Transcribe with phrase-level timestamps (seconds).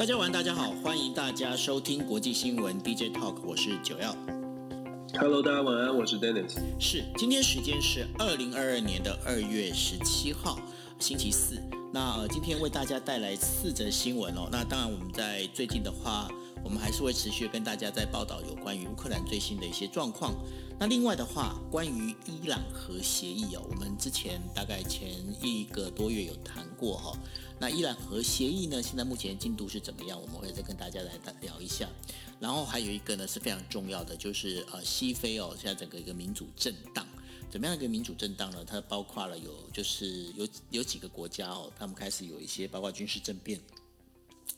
[0.00, 4.16] 大家晚，大家好，欢迎大家收听国际新闻 DJ Talk，我是九耀。
[5.12, 6.58] Hello，大家晚安，我是 Dennis。
[6.78, 10.58] 是，今天时间是二零二二年的二月十七号，
[10.98, 11.60] 星期四。
[11.92, 14.48] 那呃，今天为大家带来四则新闻哦。
[14.50, 16.30] 那当然，我们在最近的话，
[16.64, 20.34] 我们还是会持续跟大家在报道有关于乌克兰最新的一些状况。
[20.78, 25.10] 那另外的话，关于伊朗核协议哦，我们之前大概前
[25.42, 27.12] 一个多月有谈过哈、
[27.60, 30.18] 那伊朗核协议呢，现在目前进度是怎么样？
[30.18, 31.12] 我们会再跟大家来
[31.42, 31.86] 聊一下。
[32.40, 37.06] 然后还有一个呢是非常重要的，就是呃西非哦，现在整个一个民主震荡。
[37.50, 38.64] 怎么样一个民主震荡呢？
[38.64, 43.60] 它包括了有就是有有几个国家哦，他们开始有一些包括军事政变。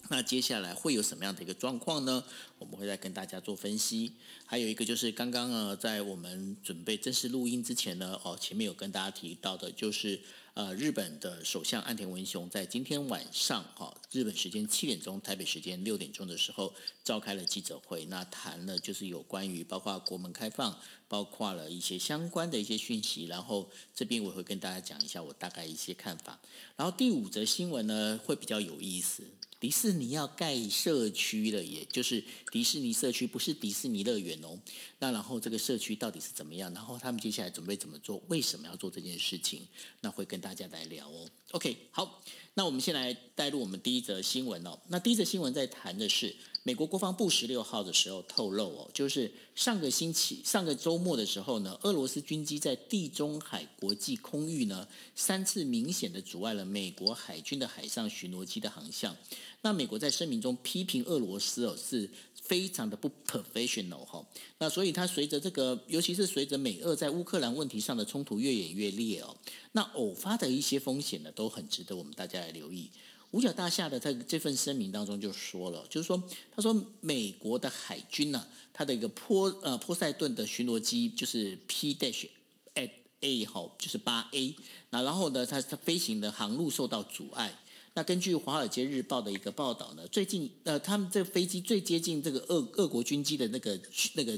[0.09, 2.23] 那接下来会有什么样的一个状况呢？
[2.61, 4.13] 我们会再跟大家做分析。
[4.47, 10.21] 还有一个就是刚刚呃，在我们准备正式录音之前呢，哦，前面有跟大家提到的，就是
[10.55, 20.79] 呃，日本的首相岸田文雄在今天晚上哈、日本时间七点钟，台北时间六点钟的时候召开了记者会，那谈了就是有关于包括国门开放，
[21.09, 26.39] 包括了一些相关的一些讯息，然后这边我会跟大家讲一下我大概一些看法。
[26.77, 29.25] 然后第五则新闻呢，会比较有意思。
[29.63, 34.59] 迪士尼要盖社区了，也就是迪士尼社区，不是迪士尼乐园哦。
[34.99, 36.75] 那然后这个社区到底是怎么样？
[36.75, 38.21] 然后他们接下来准备怎么做？
[38.27, 39.69] 为什么要做这件事情？
[40.01, 41.31] 那会跟大家来聊哦。
[41.53, 42.21] OK，好，
[42.55, 44.77] 那我们先来带入我们第一则新闻哦。
[44.89, 59.17] 那第一则新闻在谈的是美国国防部十六号的时候透露哦，就是上个星期、上个周末的时候呢，俄罗斯军机在地中海国际空域呢三次明显的阻碍了美国海军的海上巡逻机的航向。
[59.63, 64.25] 那美国在声明中批评俄罗斯哦是非常的不 professional 哈，
[64.59, 69.37] 那所以它随着这个，尤其是随着美俄在乌克兰问题上的冲突越演越烈哦，
[69.73, 72.89] 那偶发的一些风险呢，都很值得我们大家来留意。
[73.33, 76.23] 五角大厦的在这份声明当中就说了，就是说，
[76.55, 82.29] 他说美国的海军呢、它的一个波呃波塞顿的巡逻机就是 P dash
[82.75, 84.55] at A 哈，就是八 A，
[84.91, 87.59] 那然后呢，它它飞行的航路受到阻碍。
[87.95, 93.79] 那根据《华尔街日报》的一个报道呢，最近呃，他们这个飞机最接近这个俄俄国军机的那个
[94.15, 94.33] 那个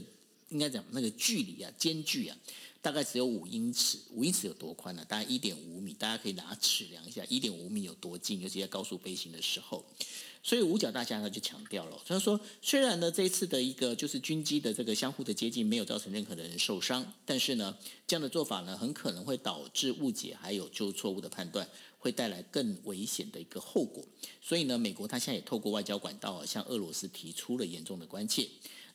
[0.49, 2.37] 应该讲那个距离啊，间距啊，
[2.85, 3.99] 大概只有五英尺。
[4.11, 5.95] 五英尺有多宽呢、大概一点五米。
[5.95, 9.83] 大家可以拿尺量一下，一点五米有多近，尤其在高速飞行的时候。
[10.43, 17.75] 所以五角大厦呢就强调了，他说，虽然呢这次的一个就是军机的这个相互的接近没有造成任何的人受伤，但是呢
[18.07, 21.67] 这样的做法呢很可能会导致误解，还有就错误的判断，
[21.99, 24.05] 会带来更危险的一个后果。
[24.43, 28.47] 所以呢，美国他现在也透过外交管道向俄罗斯提出了严重的关切。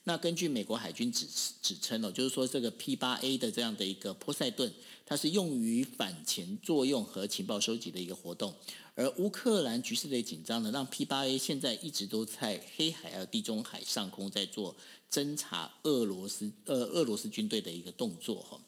[0.04, 1.26] 那根据美国海军指
[1.60, 4.72] 指称哦，就是说这个 P 八 A 的这样的一个波塞顿，
[5.04, 8.54] 它是用于反潜作用和情报收集的一个活动。
[8.94, 14.74] 而乌克兰局势的紧张呢，让 P 八 A 现在一直都在黑海还有地中海上空在做
[15.10, 18.58] 侦查俄罗斯呃俄罗斯军队的一个动作哈。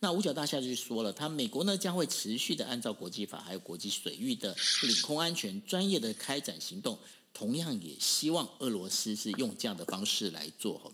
[0.00, 6.98] 那五角大厦就说了，他美国呢将会持续的按照国际法还有国际水域的领空安全专业的开展行动。
[7.32, 10.90] 同样也希望俄罗斯是用这样的方式来做哈。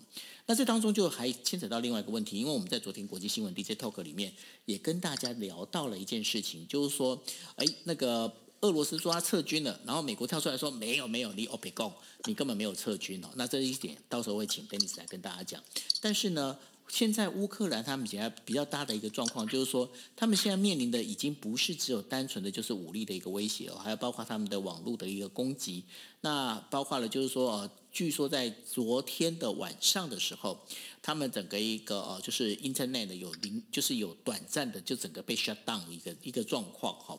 [0.47, 4.33] 那这当中就还牵扯到另外一个问题，因为我们在昨天国际新闻 DJ Talk 里面
[4.65, 7.23] 也跟大家聊到了一件事情，就是说，
[7.57, 11.93] 哎，那个俄罗斯说他撤军了，然后美国跳出来说没有没有，你 OPEC
[12.25, 13.29] 你根本没有撤军哦。
[13.37, 15.63] 那这一点到时候会请 Dennis 来跟大家讲。
[16.01, 16.59] 但是呢，
[16.89, 25.85] 现在乌克兰他们现在比较大的一个状况，就是说他们现在面临的已经不是只有单纯的就是武力的一个威胁哦，还有包括他们的网络的一个攻击。
[26.23, 30.59] 那包括了就是说，呃，据说在昨天的晚上的时候，
[31.01, 37.17] 他们整个一个呃，就是 Internet 有零，就是有短暂的就整个被 shut down 一个一个状况哈。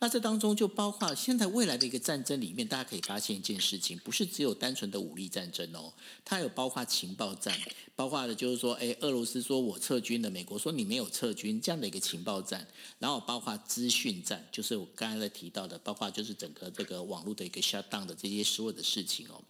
[0.00, 5.92] 那这当中就包括现在未来的一个战争里面，大家可以发现一件事情，不是只有单纯的武力战争哦，
[6.24, 7.52] 它有包括情报战，
[7.96, 12.64] 包括的就是说，哎，俄罗斯说我撤军了，美国说你没有撤军这样的一个情报战，
[13.00, 19.42] 然后包括资讯战，就是我刚才提到的，包括就是整个这个网络的一个 shut down 的这些所有的事情哦。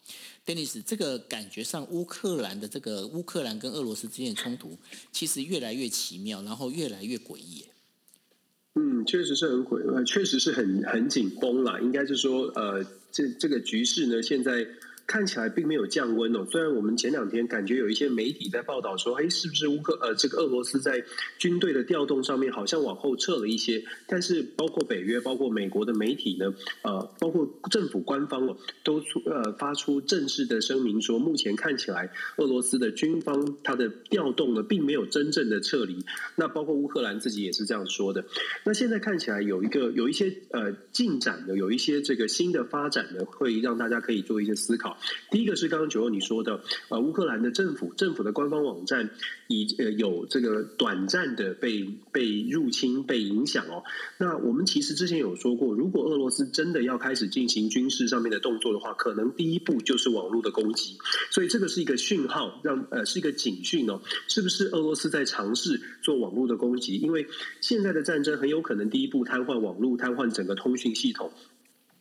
[0.46, 4.78] Dennis，这个感觉上乌克兰的这个乌克兰跟俄罗斯之间的冲突，
[5.12, 7.66] 其实越来越奇妙，然后越来越诡异。
[8.78, 11.80] 嗯，确实是很毁，确实是很很紧绷啦。
[11.80, 14.64] 应该是说，呃，这这个局势呢，现在
[15.08, 16.46] 看起来并没有降温哦。
[16.50, 21.02] 虽然我们前两天感觉有一些媒体在报道说，哎，是不是乌克呃这个俄罗斯在
[21.38, 23.82] 军队的调动上面好像往后撤了一些？
[24.06, 26.52] 但是包括北约、包括美国的媒体呢，
[26.82, 36.04] 呃，包括政府官方哦，都出呃发出正式的声明说，目前看起来俄罗斯的军方它的调动呢，并没有真正的撤离。
[36.37, 38.22] 那包括乌克兰自己也是这样说的。
[38.62, 44.97] 那现在看起来有一个有一些呃进展的，有一些这个新的发展呢，会让大家可以做一些思考。
[45.30, 49.10] 第一个是刚刚九欧你说的，呃，乌克兰的政府政府的官方网站
[49.46, 53.82] 已呃有这个短暂的被被入侵被影响哦。
[54.18, 60.96] 那我们其实之前有说过，如果俄罗斯真的要开始进行军事上面的动作的话，可能第一步就是网络的攻击。
[61.30, 66.96] 所以这个是一个讯号，让呃是一个警讯哦，是不是俄罗斯在尝试做网络的攻击？
[66.96, 67.26] 因为
[67.60, 71.30] 现在的战争很有可能第一步瘫痪网络，瘫痪整个通讯系统。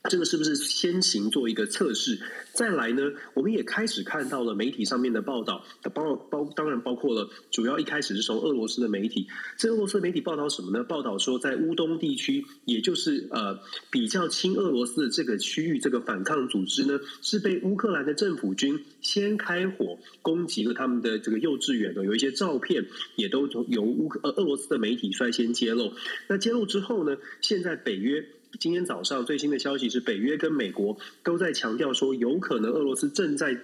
[0.08, 2.18] 这个是不是先行做一个测试？
[2.52, 3.02] 再来呢？
[3.34, 5.64] 我们也开始看到了媒体上面的报道，
[5.94, 9.28] 包包当然包括了主要一开始是从俄罗斯的媒体。
[9.56, 10.82] 这俄罗斯媒体报道什么呢？
[10.82, 13.60] 报道说在乌东地区，也就是呃
[13.90, 25.92] 比较亲俄罗斯的这个区域，这个反抗组织呢是被乌克兰的政府军先开火攻击了他们的这个幼稚园的，有一些照片也都从由乌克呃俄罗斯的媒体率先揭露。
[26.26, 27.16] 那揭露之后呢？
[27.42, 28.26] 现在北约。
[28.58, 33.56] 今天早上最新的消息是，北约跟美国都在强调说，有可能俄罗斯正在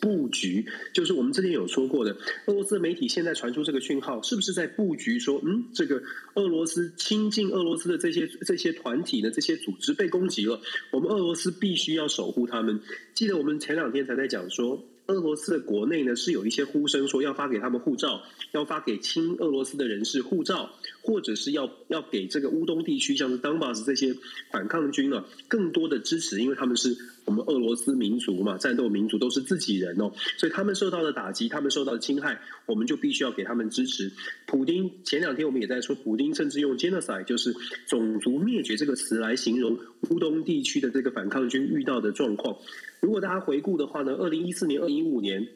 [0.00, 0.66] 布局。
[0.92, 2.16] 就是我们之前有说过的，
[2.46, 5.18] 俄罗斯媒体现在传出这个讯号，是不是在布局？
[5.18, 6.02] 说，嗯，这个
[6.34, 10.60] 俄罗斯亲近俄罗斯的这些这些团体呢，这些组织被攻击了，
[10.90, 12.80] 我们俄罗斯必须要守护他们。
[13.14, 14.84] 记得我们前两天才在讲说。
[15.08, 18.20] 俄罗斯的国内呢是有一些呼声说要发给他们护照，
[18.50, 20.68] 要发给亲俄罗斯的人士护照，
[21.06, 24.12] 或者是要要给这个乌东地区像是当巴斯这些
[24.50, 34.10] 反抗军啊更多的支持，因为他们是我们俄罗斯民族嘛，战斗民族都是自己人哦，所以他们受到的打击，他们受到的侵害，我们就必须要给他们支持。
[34.48, 37.54] 普丁前两天我们也在说，普丁甚至用 genocide 就是
[37.86, 39.78] 种族灭绝这个词来形容
[40.10, 42.58] 乌东地区的这个反抗军遇到的状况。
[43.00, 45.46] 如果大家回顾的话呢，二零一四年、二零一五年，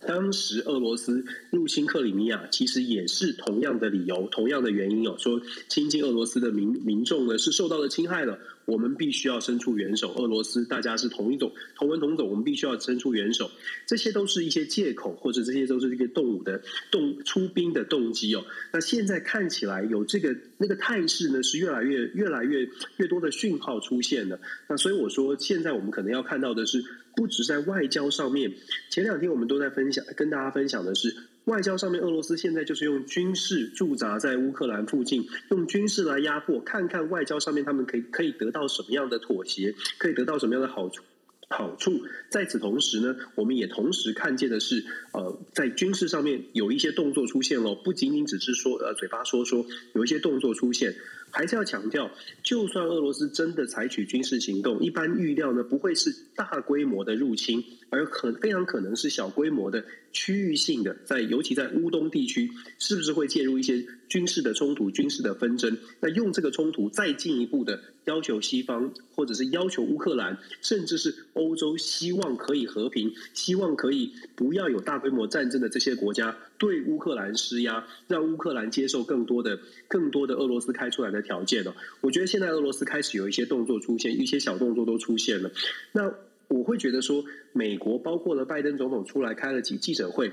[0.00, 8.38] 当时俄罗斯入侵克里米亚，其实也是同样的理由、同样的原因哦，说亲近俄罗斯的民民众呢是受到了侵害的。
[8.66, 13.50] 我们必须要伸出援手，俄罗斯大家是同一种同文同种，我们必须要伸出援手。
[13.86, 16.60] 这些都是一些借口，或者这些都是一个动武的
[16.90, 18.44] 动出兵的动机哦。
[18.72, 24.38] 那现在看起来有这个那个态势呢，是越来越越来越越多的讯号出现了。
[24.68, 26.84] 那所以我说，现在我们可能要看到的是，
[27.14, 28.52] 不止在外交上面。
[28.90, 31.14] 前两天我们都在分享，跟大家分享的是。
[31.46, 41.04] 外交上面，俄罗斯现在就是用军事驻扎在乌克兰附近，用军事来压迫，看看外交上面他们可以可以得到什么样的妥协，可以得到什么样的好处。
[41.48, 42.02] 好处。
[42.28, 49.64] 在此同时呢，我们也同时看见的是，呃，在军事上面有一些动作出现了，不仅仅只是说呃嘴巴说说，
[49.94, 50.96] 有一些动作出现。
[51.36, 52.10] 还是要强调，
[52.42, 65.76] 就算俄罗斯真的采取军事行动，一般预料呢不会是大规模的入侵，而很非常可能是小规模的区域性的，在尤其在乌东地区，是不是会介入一些军事的冲突、军事的纷争？
[66.00, 76.34] 那用这个冲突再进一步的要求西方，或者是要求乌克兰，甚至是欧洲，希望可以和平，希望可以不要有大规模战争的这些国家。
[76.58, 79.58] 对乌克兰施压，让乌克兰接受更多的、
[79.88, 81.74] 更多的俄罗斯开出来的条件了。
[82.00, 85.50] 我觉得现在俄罗斯开始有一些动作出现，一些小动作都出现了。
[85.92, 86.12] 那
[86.48, 90.32] 我会觉得说，美国包括了拜登总统出来开了几记者会，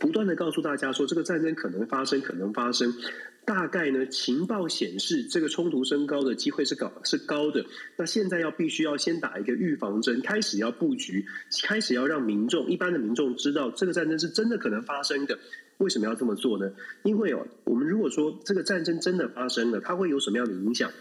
[0.00, 2.92] 不断的告诉大家说，这个战争可能发生，可能发生。
[3.48, 7.64] 大概呢，情报显示这个冲突升高的机会是高是高的。
[7.96, 11.24] 那现在要必须要先打一个预防针，开始要布局，
[11.62, 15.38] 开始要让民众一般的民众知道这个战争是真的可能发生的。
[15.78, 16.70] 为什么要这么做呢？
[17.04, 20.92] 因为哦，我们如果说这个战争真的发生了，它会有什么样的影响？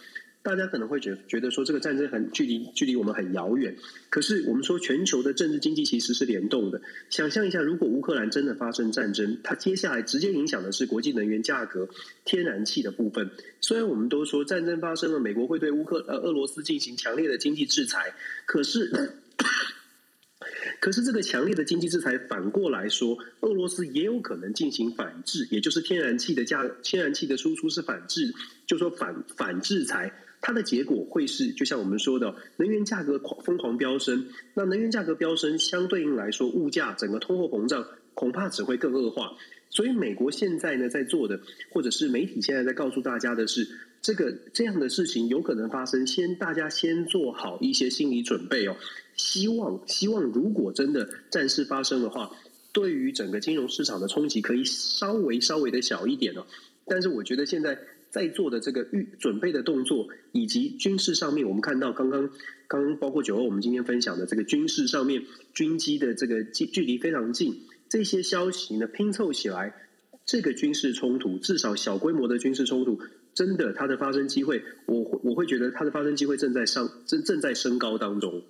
[0.48, 3.76] 大家可能会觉觉得说这个战争很距离距离我们很遥远，
[4.10, 6.80] 可是我们说全球的政治经济其实是联动的。
[7.10, 11.90] 想象一下，如果乌克兰真的发生战争，它接下来直接影响的是国际能源价格、
[12.24, 13.30] 天然气的部分。
[13.60, 18.14] 虽然我们都说战争发生了，美国会对乌克呃俄罗斯进行强烈的经济制裁，
[18.46, 18.90] 可是
[20.80, 28.34] 可是这个强烈的经济制裁反过来说，俄罗斯也有可能进行反制，也就是天然气的价天然气的输出是反制，
[28.66, 30.14] 就说反反制裁。
[30.42, 34.28] 它的结果会是，就像我们说的，能源价格狂疯狂飙升。
[34.54, 39.32] 那能源价格飙升，相对应来说，物价整个通货膨胀恐怕只会更恶化。
[39.70, 41.40] 所以美国现在呢在做的，
[41.70, 43.68] 或者是媒体现在在告诉大家的是，
[44.02, 48.78] 这个这样的事情有可能发生，先大家先做好一些心理准备哦。
[49.16, 52.32] 希望希望如果真的战事发生的话，
[52.72, 56.46] 对于整个金融市场的冲击可以稍微稍微的小一点哦。
[56.86, 57.78] 但是我觉得现在
[58.10, 62.30] 在做的这个预准备的动作，以及军事上面，我们看到刚刚
[62.68, 65.24] 刚包括九欧我们今天分享的这个军事上面
[65.54, 67.62] 军机的这个距距离非常近。
[67.90, 69.74] 这些消息呢拼凑起来，
[70.26, 73.00] 这个军事冲突至少小规模的军事冲突，
[73.34, 78.44] 真的它的发生机会，我我会觉得它的发生机会正在上正正在升高当中。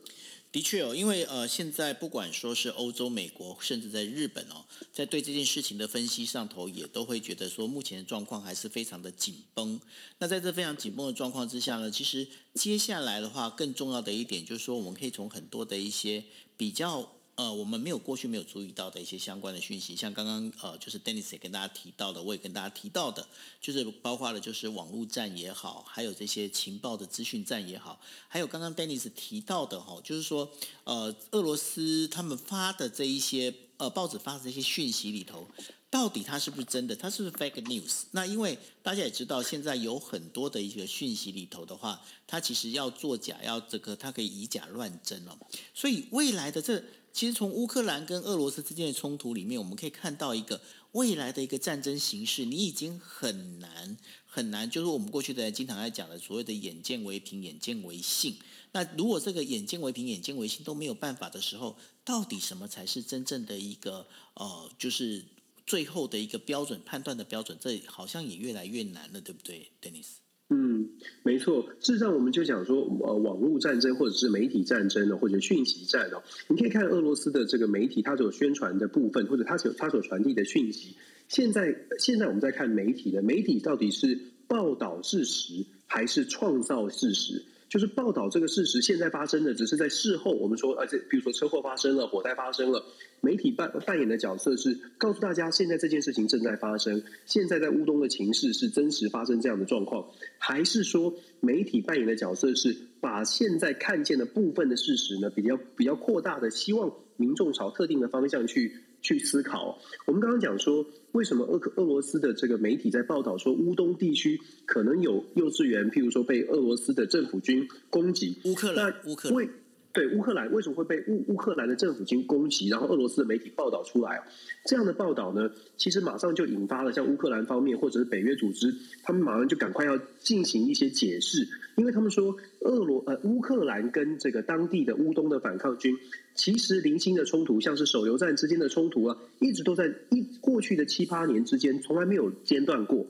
[0.52, 9.80] 的确哦，因为呃，现在不管说是欧洲、美国，甚至在日本哦，在对这件事情的分析上头，也都会觉得说，目前的状况还是非常的紧绷。
[10.20, 16.24] 那在这非常紧绷的状况之下呢，其实接下来的话，更重要的一点就是说，我们可以从很多的一些
[16.56, 17.14] 比较。
[17.38, 23.28] 呃，我们没有过去没有注意到的一些相关的讯息，像刚刚呃，就是 Dennis 也跟大家提到的，我也跟大家提到的，
[23.62, 30.52] 就是包括了就是网络战也好，还有这些情报的资讯战也好，还有刚刚 Dennis 提到的哈，就是说
[30.84, 35.48] 呃，俄罗斯他们发的这一些呃报纸发的这些讯息里头，
[35.92, 36.96] 到底它是不是真的？
[36.96, 38.06] 它是不是 fake news？
[38.10, 45.38] 那因为大家也知道，现在有很多的一个讯息里头的话，它其实要作假，要这个它可以以假乱真哦，
[45.76, 46.84] 所以未来的这。
[47.18, 52.46] 其实从乌克兰跟俄罗斯之间的冲突里面，我们可以看到一个未来的一个战争形势。
[52.46, 53.98] 你已经很难
[54.28, 58.38] 很难，就是我们过去的经常在讲的所谓的“眼见为凭，眼见为信”。
[58.72, 65.26] 那如果这个“眼见为凭，眼见为信”都没有办法的时候，到底什么才是真正的一个呃，就是
[65.66, 67.58] 最后的一个标准判断的标准？
[67.60, 70.06] 这好像也越来越难了，对不对，Dennis？
[70.50, 70.90] 嗯，
[71.24, 71.68] 没错。
[71.80, 80.96] 事实上，我们就讲说，呃，网络战争或者是媒体战争呢，或者讯息战哦，你可以看俄罗斯的这个媒体，它所宣传的部分，或者它所它所传递的讯息。
[81.28, 87.44] 现在，现在我们在看媒体的媒体到底是报道事实还是创造事实？
[87.70, 92.84] 就是报道这个事实现在发生的，只是在事后我们说，而且比如说车祸发生了，火灾发生了。
[93.20, 100.08] 媒体扮扮演的角色是告诉大家，现在这件事情正在发生，现在在乌东的情势是真实发生这样的状况，
[100.38, 108.72] 还是说媒体扮演的角色是把现在看见的部分的事实呢，比较比较扩大的，希望民众朝特定的方向去
[109.02, 109.80] 去思考。
[110.06, 119.50] 我们刚刚讲说，为什么俄俄罗斯的这个媒体在报道说乌东地区可能有幼稚园，譬如说被俄罗斯的政府军攻击，乌克兰，乌克兰。
[119.98, 122.68] 对乌克兰为什么会被乌乌克兰的政府军攻击？
[122.70, 124.22] 然后俄罗斯的媒体报道出来，
[124.66, 135.98] 这样的报道呢，其实马上就引发了像乌克兰方面或者是北约组织，他们马上就赶快要进行一些解释，因为他们说俄罗呃乌克兰跟这个当地的乌东的反抗军，
[136.36, 143.08] 其实零星的冲突，像是手榴弹之间的冲突啊，一直都在一过去的七八年之间从来没有间断过。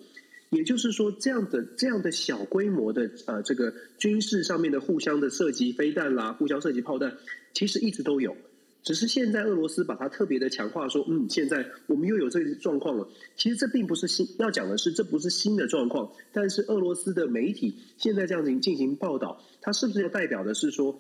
[0.50, 7.18] 也就是说，这样的这样的小规模的呃，这个军事上面的互相的射击飞弹啦，互相射击炮弹，
[7.54, 8.36] 其实一直都有。
[8.82, 13.10] 只是现在俄罗斯把它特别的强化，说嗯，现在我们又有这个状况了。
[13.36, 16.10] 其实这并不是新，要讲的是这不是新的状况。
[16.32, 20.98] 但是俄罗斯的媒体现在这样子进行报道，它是不是要代表的是说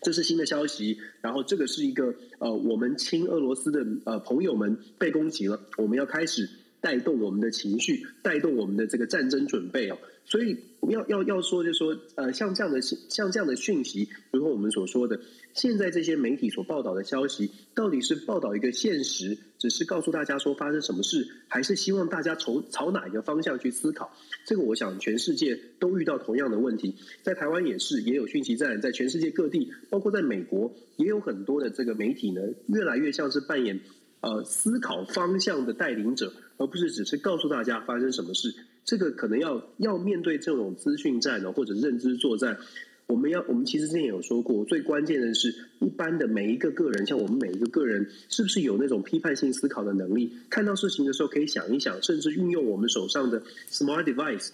[0.00, 0.98] 这是新的消息？
[1.20, 6.50] 然后这个是一个呃，我们亲俄罗斯的呃朋友们被攻击了，我们要开始。
[6.82, 9.96] 带动我们的情绪，带动我们的这个战争准备哦。
[10.24, 10.56] 所以
[10.88, 15.20] 要要要说，就是说呃，像这样的像这样的讯息，如同我们所说的，
[15.52, 24.16] 现在这些媒体所报道的消息，到底是报道一个现实，只是告诉大家说发生什么事，还是希望大家从朝哪一个方向去思考？
[24.46, 33.80] 这个我想全世界都遇到同样的问题，在台湾也是，也有讯息站，在全世界各地，包括在美国，也有很多的这个媒体呢，越来越像是扮演
[34.22, 36.32] 呃思考方向的带领者。
[36.58, 42.56] 而不是只是告诉大家发生什么事，这个可能要要面对这种资讯战呢，或者认知作战。
[43.08, 50.32] 我们要，我们其实之前有说过，最关键的是一般的每一个个人，像我们每一个个人，是不是有那种批判性思考的能力？
[50.48, 54.50] 看到事情的时候可以想一想，甚至运用我们手上的 smart device。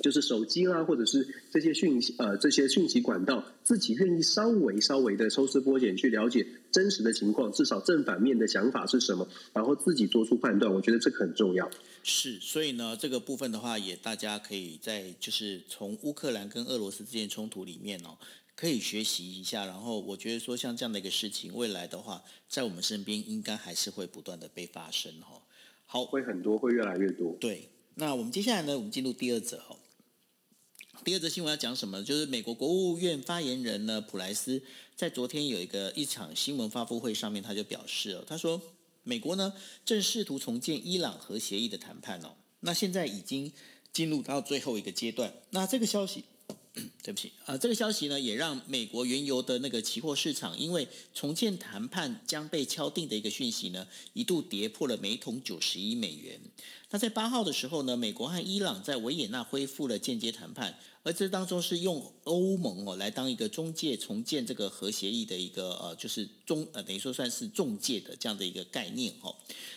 [0.00, 10.72] 就是手机啦，或者是这些讯息呃这些讯息管道，自己愿意稍微稍微的抽丝剥茧去了解真实的情况，至少正反面的想法是什么，然后自己做出判断。
[10.72, 11.68] 我觉得这个很重要。
[12.02, 18.18] 是，所以呢，这个部分的话，也大家可以在就是从乌克兰跟俄罗斯之间冲突里面哦，
[18.54, 19.64] 可以学习一下。
[19.64, 25.42] 然后我觉得说，像这样的一个事情，未来的话，在我们身边应该还是会不断的被发生哈。
[25.86, 27.34] 好，会很多，会越来越多。
[27.40, 29.74] 对，那我们接下来呢，我们进入第二则哈。
[31.06, 32.02] 第二则新闻要讲什么？
[32.02, 34.60] 就是美国国务院发言人呢，普莱斯
[34.96, 38.60] 在昨天有一个一场新闻发布会上面，他就表示哦，他说，
[39.04, 39.52] 美国呢
[39.84, 43.52] 正试图重建伊朗核协议的谈判哦，那现在已经
[43.92, 45.32] 进入到最后一个阶段。
[45.50, 46.24] 那这个消息。
[47.06, 56.40] 对不起，呃，这个消息呢，也让美国原油的那个期货市场，因为重建谈判将被敲定的一个讯息呢，一度跌破了每桶九十一美元。
[56.90, 69.32] 那在八号的时候呢，美国和伊朗在维也纳恢复了间接谈判，而这当中是用欧盟哦来当一个中介，重建这个核协议的一个呃，就是中呃等于说算是中介的这样的一个概念哦。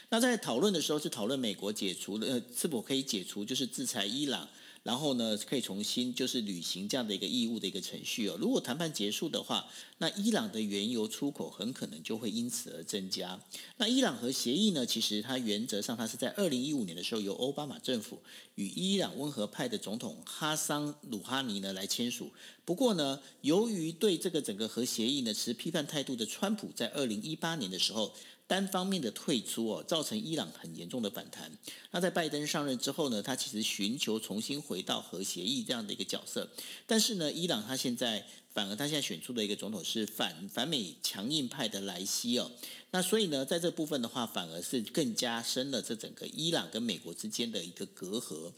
[0.09, 4.49] 那在讨论的时候是讨论美国解除呃是否可以解除就是制裁伊朗。
[4.83, 8.37] 然后呢，可以重新就是履行这样的一个义务的一个程序哦。
[8.39, 9.67] 如果谈判结束的话，
[9.97, 13.39] 那伊朗的原油出口很可能就会因此而增加。
[13.77, 18.19] 那伊朗核协议呢，其实它原则上它是在二零一五年的时候由奥巴马政府
[18.55, 22.31] 与伊朗温和派的总统哈桑鲁哈尼呢来签署。
[22.63, 28.13] 不过呢，由于对这个整个核协议呢持批判态度的川普，在二零一八年的时候。
[28.49, 31.55] 单方面的退出哦，造成伊朗很严重的反弹。
[31.91, 36.49] 那在拜登上任之后呢，他其实寻求重新回到核协议这样的一个角色。
[36.87, 42.49] 但是呢，伊朗他现在反而他现在选出的一个总统是反反美强硬派的莱西哦。
[42.89, 48.51] 那所以呢，在这部分的话，反而是更加深了这整个伊朗跟美国之间的一个隔阂。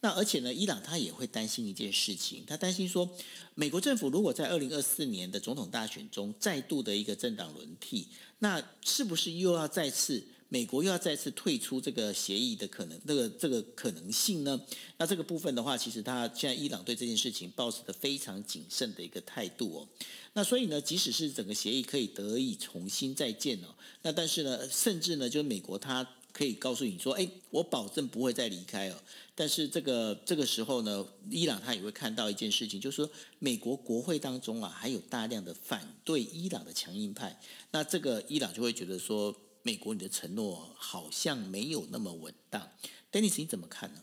[0.00, 3.08] 那而且呢，伊朗他也会担心一件事情，他担心说，
[3.54, 8.06] 美国政府如果在二零二四年的总统大选中再度的一个政党轮替，
[8.38, 13.00] 那是不是又要再次美国又要再次退出这个协议的可能？
[13.06, 14.60] 这个这个可能性呢？
[14.98, 19.88] 那这个部分的话，其实他现在伊朗对这件事情保持的非常谨慎的一个态度哦。
[20.34, 26.06] 那所以呢，即使是整个协议可以得以重新再建哦，那但是呢，甚至呢，就是美国他。
[26.36, 28.94] 可以告诉你说，哎，我保证不会再离开哦。
[29.38, 37.38] 但是这个这个时候呢，伊朗他也会看到一件事情，就是说美国国会当中啊，还有大量的反对伊朗的强硬派。
[37.70, 42.66] 那这个伊朗就会觉得说，美国你的承诺好像没有那么稳当。
[43.12, 44.00] Denis 你怎么看呢？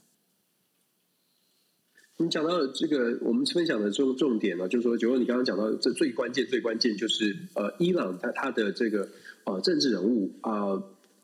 [2.17, 9.09] 你讲到这个，我们分享的重重点呢，就是说，九欧，你刚刚讲到这最关键、最关键就是呃，伊朗他他的这个
[9.45, 10.83] 呃政治人物啊。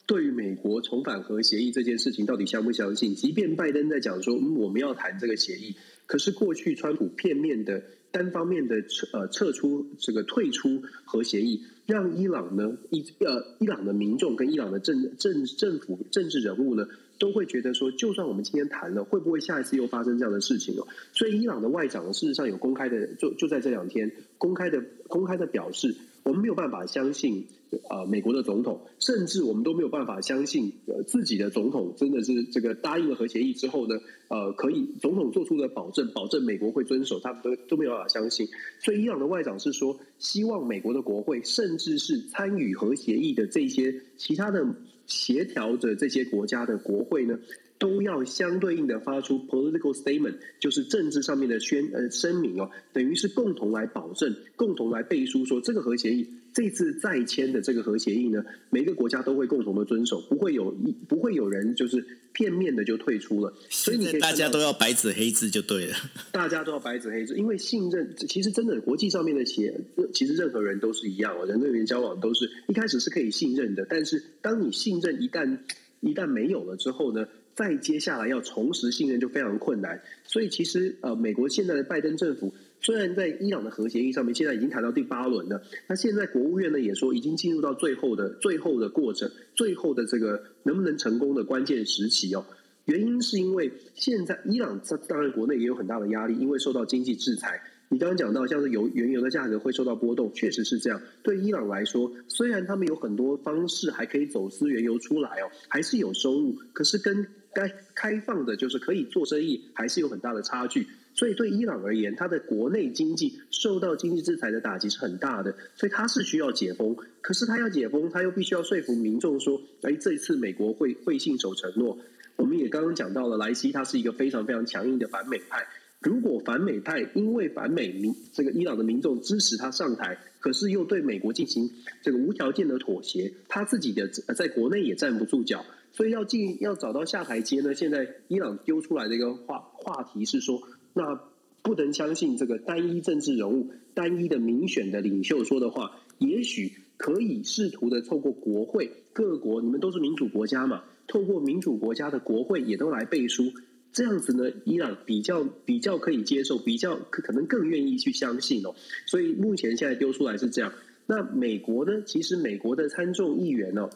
[0.09, 3.13] 对于美国重返核协议这件事情，到底相不相信？
[3.13, 5.75] 即便拜登在讲说我们要谈这个协议，
[6.07, 16.87] 可是过去川普片面的、单方面的撤呃撤出这个退出核协议，让伊朗呢伊呃伊朗的民众跟伊朗的政政政府政治人物呢，
[17.19, 20.87] 都会觉得说，就算我们今天谈了，会不会下一次又发生这样的事情哦？
[21.13, 25.95] 所以伊朗的外长事实上有公开的，就就在这两天公开的公开的表示。
[26.23, 27.47] 我们没有办法相信，
[27.89, 33.95] 呃，美国的总统，甚至我们都没有办法相信，呃，自己的总统真的是这个答应了核协议之后呢，
[34.27, 38.47] 呃，可以总统做出的保证，保证美国会遵守，他们都都没有办法相信。
[38.79, 44.65] 所以伊朗的外长是说，希望美国的国会，甚至是参与核协议的这些其他的
[45.09, 47.37] 协调着这些国家的国会呢。
[47.79, 63.53] 都要相对应的发出 political statement，就是政治上面的宣呃声明哦，等于是共同来保证、共同来背书，说这个核协议这次再签的这个核协议呢，每个国家都会共同的遵守，不会有一不会有人就是片面的就退出了。
[63.69, 65.95] 所以你可以大家都要白纸黑字就对了，
[66.31, 69.79] 大家都要白纸黑字，因为信任其实真的国际上面的协，
[70.13, 75.57] 其实任何人都是一样哦，人跟人交往都是一开始是可以信任的，但是当你信任一旦
[76.01, 77.27] 一旦没有了之后呢？
[77.55, 92.45] 再接下来要重拾信任就非常困难，所以其实呃，美国现在的拜登政府虽然在伊朗的核协议上面现在已经谈到第八轮了，那现在国务院呢也说已经进入到最后的最后的过程，最后的这个能不能成功的关键时期哦。
[92.85, 97.61] 原因是因为现在伊朗在当然国内也有很大的压力，因为受到经济制裁。
[97.91, 101.01] 你刚刚讲到，像是油原油的价格会受到波动，确实是这样。
[101.23, 110.85] 对伊朗来说，虽然他们有很多方式还可以走私原油出来哦，还是有收入，可是跟该开放的，就是可以做生意，还是有很大的差距。
[111.19, 116.95] 所以对伊朗而言，它的国内经济受到经济制裁的打击是很大的，所以它是需要解封。
[117.19, 121.97] 可是它要解封，它又必须要说服民众说：“哎，这一次美国会会信守承诺。”
[122.37, 125.67] 我们也刚刚讲到了，莱西他是一个非常非常强硬的反美派。
[125.99, 131.69] 如果反美派因为反美民这个伊朗的民众支持他上台，可是又对美国进行
[132.01, 137.75] 这个无条件的妥协，他自己的在国内也站不住脚，所以要进要找到下台阶呢？
[137.75, 140.61] 现在伊朗丢出来的一个话话题是说，
[140.99, 141.17] 那
[141.61, 153.53] 不能相信这个单一政治人物、单一的民选的领袖说的话，也许可以试图的透过国会各国，你们都是民主国家嘛，透过民主国家的国会也都来背书。
[153.93, 158.75] 这样子呢，伊朗比较比较可以接受，比较可能更愿意去相信哦。
[159.05, 160.73] 所以目前现在丢出来是这样。
[161.05, 162.03] 那美国呢？
[162.05, 163.89] 其实美国的参众议员哦，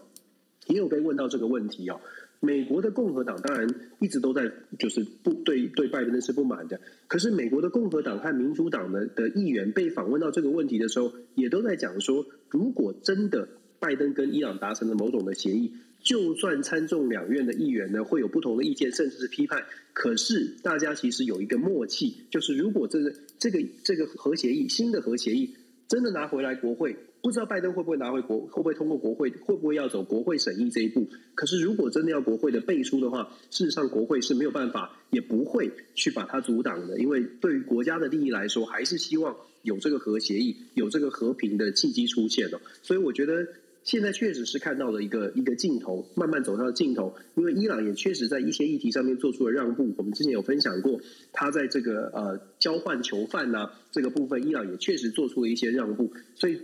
[0.68, 2.00] 也有被问到这个问题哦。
[2.45, 3.65] 美国的共和党当然
[3.99, 6.77] 一直都在就是不对对拜登是不满的，
[7.08, 13.47] 可是美国的共和党和民主党的的议员被访问到这个问题的时候，也都在讲说，如果真的
[13.79, 25.56] 拜登跟伊朗达成了某种的协议，就算参众两院的议员呢会有不同的意见，甚至是批判，可是大家其实有一个默契，就是如果这个这个这个核协议新的核协议
[25.88, 26.93] 真的拿回来国会。
[27.24, 31.08] 不知道拜登会不会拿回国，会不会通过国会，会不会要走国会审议这一步？
[31.36, 42.60] 可是如果真的要国会的背书的话，事实上国会是没有办法，也不会去把它阻挡的，因为对于国家的利益来说，还是希望有这个核协议，有这个和平的契机出现的。
[42.82, 43.48] 所以我觉得。
[43.86, 47.14] 现在确实是看到了一个一个镜头，慢慢走向尽头。
[47.36, 49.94] 因为伊朗也确实在一些议题上面做出了让步。
[49.98, 51.02] 我们之前有分享过，
[51.34, 56.14] 他在这个呃交换囚犯呐这个部分，伊朗也确实做出了一些让步。
[56.34, 56.62] 所以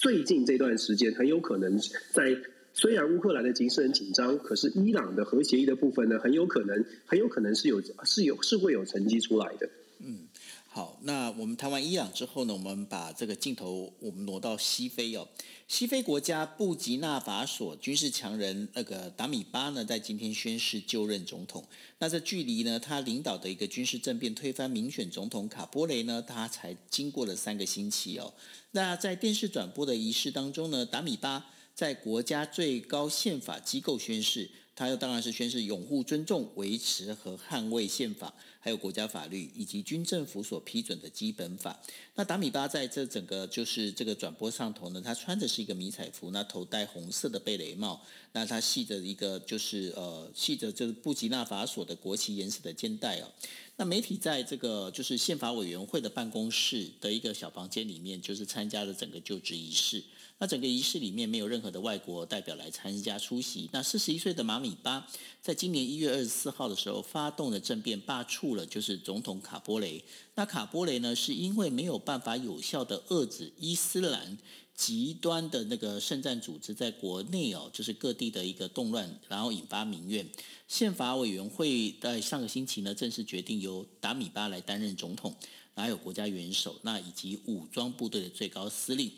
[0.00, 1.76] 最近这段时间，很有可能
[2.12, 2.36] 在
[2.72, 9.68] 虽然乌克兰的局势很紧张，可是伊朗的核协议的部分呢，很有可能很有可能是有是有是会有成绩出来的。
[9.98, 10.28] 嗯。
[10.70, 15.26] 好，那我们谈完伊朗之后呢，我们把这个镜头我们挪到西非哦。
[15.68, 21.62] 西非国家布吉纳法索军事强人那个达米巴呢，在今天宣誓就任总统。
[21.98, 28.32] 那这距离呢，他领导的一个军事政变推翻民选总统卡波雷呢，他才经过了三个星期哦。
[28.70, 34.50] 那在电视转播的仪式当中呢，达米巴在国家最高宪法机构宣誓。
[34.74, 41.80] 他又当然是宣誓拥护、尊重、维持和捍卫宪法，还有国家法律以及军政府所批准的基本法。
[42.14, 53.30] 那达米巴在这整个就是这个转播上头呢，他穿的是一个迷彩服，那头戴红色的贝雷帽，那他系着一个就是呃系着就是布吉纳法索的国旗颜色的肩带哦。
[53.76, 60.02] 那媒体在这个就是宪法委员会的办公室的一个小房间里面，就是参加了整个就职仪式。
[60.40, 63.68] 那整个仪式里面没有任何的外国代表来参加出席。
[63.72, 65.06] 那四十一岁的马米巴，
[65.42, 70.04] 在今年一月二十四号的时候发动了政变，罢黜了就是总统卡波雷。
[70.36, 74.38] 那卡波雷呢，是因为没有办法有效的遏制伊斯兰
[74.76, 80.24] 极端的那个圣战组织在国内哦，就是各地的一个动乱，然后引发民怨。
[80.68, 85.34] 宪法委员会在上个星期呢，正式决定由达米巴来担任总统，
[85.74, 89.10] 还有国家元首，那以及武装部队的最高司令。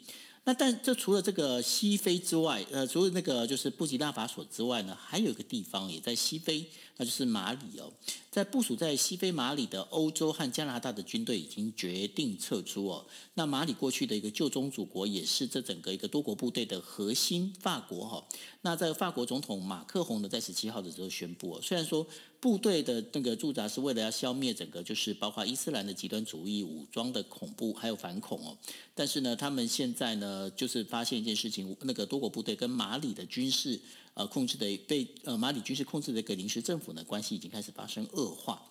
[0.45, 6.67] 那但这除了这个西非之外，呃，除了那个就是布吉纳法索之外呢，还有一个地方也在西非，
[7.01, 7.91] 那就是马里哦。
[8.31, 13.07] 在部署在西非马里的欧洲和加拿大的军队已经决定撤出哦。
[13.35, 18.25] 那马里过去的一个旧宗主国，也是这整个一个多国部队的核心，法国哈。
[18.61, 22.07] 那在法国总统马克宏呢，在十七号的时候宣布哦，虽然说
[22.39, 28.57] 部队的那个驻扎是为了要消灭整个就是包括伊斯兰的极端主义武装的恐怖还有反恐哦，
[28.95, 33.81] 但是呢，他们现在呢就是发现一件事情，那个多国部队跟马里的军事。
[34.15, 38.63] 呃，控制的被呃马里军事控制的一个临时政府呢，关系已经开始发生恶化。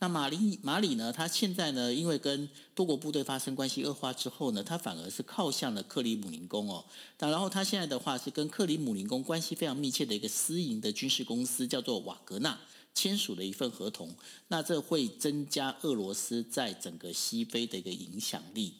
[0.00, 6.84] 那马里马里呢，他现在呢，因为跟多国部队发生关系恶化之后呢，他反而是靠向了克里姆林宫哦。
[7.20, 12.58] 那然后他现在的话是跟克里姆林宫关系非常密切的一个私营的军事公司，叫做瓦格纳
[12.92, 14.14] 签署了一份合同。
[14.48, 18.74] 那这会增加俄罗斯在整个西非的一个影响力。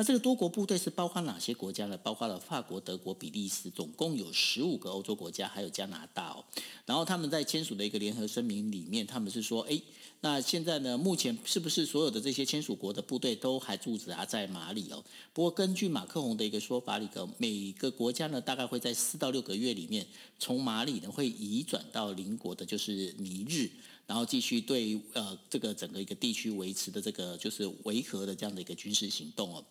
[0.00, 1.98] 那这个多国部队是包括哪些国家呢？
[1.98, 6.42] 包括了法国、德国、比利时，总共有十五个欧洲国家，还有加拿大哦。
[6.86, 9.78] 然后他们在签署的一个联合声明里面，他们是说，哎，
[10.22, 15.04] 那现在呢，目前是不是所有的这些签署国的部队都还驻扎在马里哦？
[15.34, 20.06] 不过根据马克宏的一个说法里头，每个国家呢，大概会在四到六个月里面，
[20.38, 23.68] 从马里呢会移转到邻国的，就是尼日。
[24.10, 29.64] 然后继续对呃这个整个一个地区维持的这个就是维和的这样的一个军事行动哦。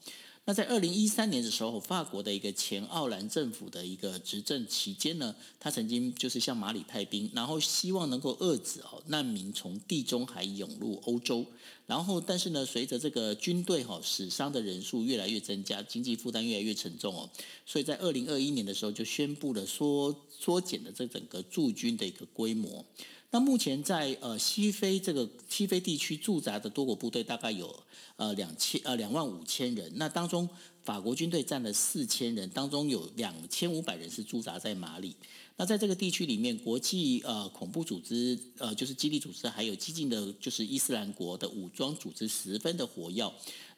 [0.45, 11.45] 那在二零一三年的时候，法国的一个前奥兰政府的一个执政期间呢，他曾经就是向马里派兵，然后希望能够遏制哦难民从地中海涌入欧洲。
[11.85, 17.29] 然后但是呢，随着这个军队哈死伤的人数越来越增加，经济负担越来越沉重哦，
[17.65, 22.85] 所以在二零二一年的时候就宣布了缩缩减了这整个驻军的一个规模。
[23.31, 27.83] 那目前在呃西非这个西非地区驻扎的多国部队大概有
[28.15, 30.49] 呃两千呃两万五千人，那当中
[30.83, 35.15] 法国军队占了四千人，当中有两千五百人是驻扎在马里。
[35.57, 43.31] 那在这个地区里面，国际呃恐怖组织呃就是基地组织，还有激进的就是伊斯兰国的武装组织十分的活跃。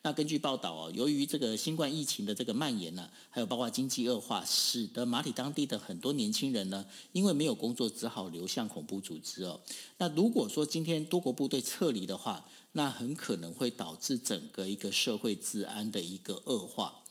[0.04, 9.62] 那根据报道哦，由于这个新冠疫情的这个蔓延呢，还有包括经济恶化，使得马里当地的很多年轻人呢，因为没有工作，只好流向恐怖组织哦。
[9.98, 17.04] 那如果说今天多国部队撤离的话，那很可能会导致整个一个社会治安的一个恶化。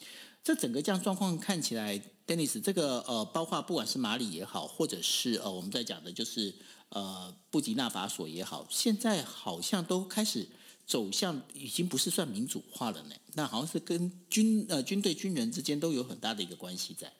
[0.42, 6.52] 这整个这样状况看起来，Dennis，这个呃，包括不管是马里也好，或者是呃，我们在讲的就是
[6.88, 10.48] 呃布吉纳法索也好，现在好像都开始
[10.90, 13.14] 走向已经不是算民主化了呢。
[13.36, 17.12] 那好像是跟军呃军队军人之间都有很大的一个关系在。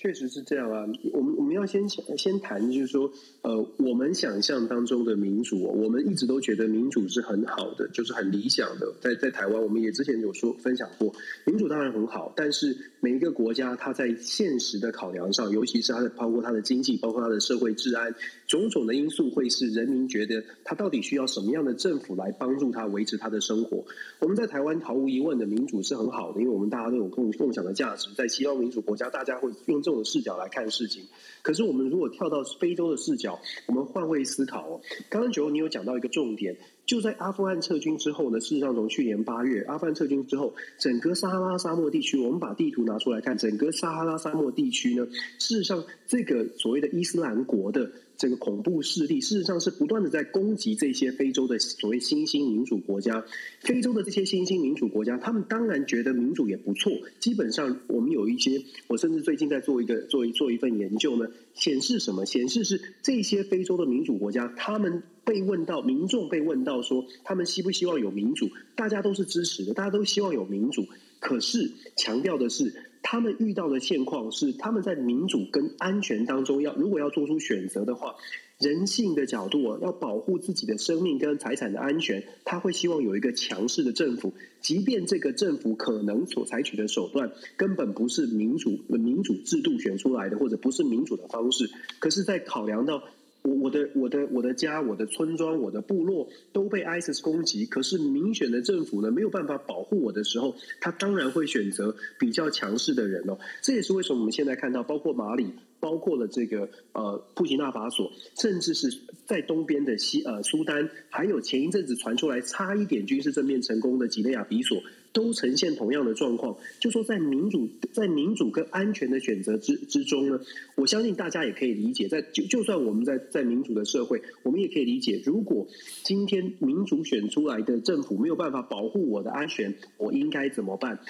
[0.00, 3.10] 确实是这样啊，我们我们要先先谈，就是说，
[3.42, 8.94] 呃，我们想象当中的民主，我们一直都觉得民主是很好的，就是很理想的。
[9.00, 11.12] 在在台湾，我们也之前有说分享过，
[11.44, 18.14] 民主当然很好，但是每一个国家它在现实的考量上，尤其是它的包括它的经济，包括它的社会治安，
[18.48, 23.84] 种种的因素，会是人民觉得他到底需要什么样的政府来帮助他维持他的生活。
[24.18, 29.78] 我们在台湾毫无疑问的民主是很好的，因为我们大家都有共共享的价值，在西方民主国家，大家会用。
[29.80, 31.04] 这种视角来看事情，
[31.40, 34.80] 可是我们如果跳到非洲的视角，我们换位思考哦。
[35.08, 36.56] 刚刚九，你有讲到一个重点，
[36.88, 45.06] 就在阿富汗撤军之后呢，事实上从去年八月阿富汗撤军之后，整个撒哈拉沙漠地区，我们把地图拿出来看，整个撒哈拉沙漠地区呢，
[45.38, 47.92] 事实上这个所谓的伊斯兰国的。
[48.18, 53.24] 这个恐怖势力事实上是不断的在攻击这些非洲的所谓新兴民主国家。
[53.60, 56.90] 非洲的这些新兴民主国家，他们当然觉得民主也不错。
[57.20, 62.26] 基本上，我们有一些，我甚至最近在做一个做一做一份研究呢，显示什么？
[62.26, 68.48] 显示是这些非洲的民主国家，他们被问到，民众被问到说，他们希不希望有民主？
[68.74, 70.86] 大家都是支持的，大家都希望有民主。
[71.20, 72.72] 可是强调的是。
[73.00, 78.16] 他们遇到的现况是，他们在民主跟安全当中，要如果要做出选择的话，
[78.58, 93.04] 人性的角度啊，要保护自己的生命跟财产的安全，他会希望有一个强势的政府，即便这个政府可能所采取的手段根本不是民主民主制度选出来的，或者不是民主的方式，可是，在考量到。
[93.48, 103.38] 我我的我的我的家我的村庄我的部落都被 ISIS 攻击，可是民选的政府呢没有办法保护我的时候，他当然会选择比较强势的人哦。
[103.62, 105.46] 这也是为什么我们现在看到，包括马里，
[105.80, 108.88] 包括了这个呃布吉纳法索，甚至是
[109.24, 114.82] 在东边的西呃苏丹，还有前一阵子传出来差一点军事政变成功的几内亚比索。
[115.18, 120.38] 都呈现同样的状况，就说在民主、在民主跟安全的选择之之中呢，
[120.76, 125.66] 我相信大家也可以理解，在就就算我们在在民主的社会，我们也可以理解，如果
[126.04, 131.00] 今天民主选出来的政府没有办法保护我的安全，我应该怎么办？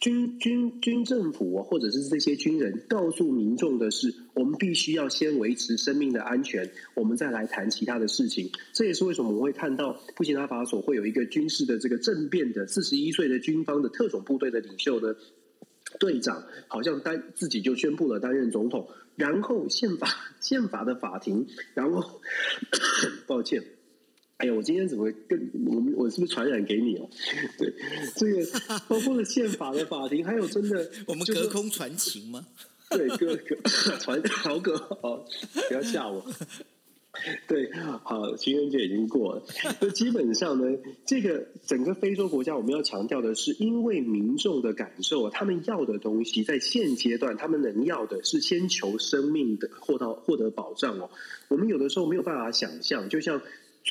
[0.00, 8.50] 军军军政府或者是这些军人告诉民众的是，我们必须要先维持生命的安全，我们再来谈其他的事情。
[8.72, 15.14] 这也是为什么我们会看到布吉纳法索会有一个军事的这个政变的四十一岁的军方的特种部队的领袖呢，
[15.98, 20.08] 队长好像担自己就宣布了担任总统，然后宪法
[20.40, 22.22] 宪法的法庭，然后
[23.28, 23.62] 抱歉。
[24.40, 25.92] 哎呀，我今天怎么跟我们？
[25.94, 27.06] 我是不是传染给你哦？
[27.58, 27.70] 对，
[28.16, 32.46] 这个 包括了宪法的法庭，还有真的， 我们隔空传情吗？
[32.88, 33.54] 对，隔隔
[33.98, 35.26] 传好隔好，
[35.68, 36.24] 不要吓我。
[37.46, 37.70] 对，
[38.02, 39.42] 好，情人节已经过了。
[39.78, 51.10] 那基本上呢，这个整个非洲国家，我们要强调的是，因为民众的感受，他们要的东西，在现阶段，他们能要的是先求生命的获到获得保障哦。
[51.48, 53.42] 我们有的时候没有办法想象，就像。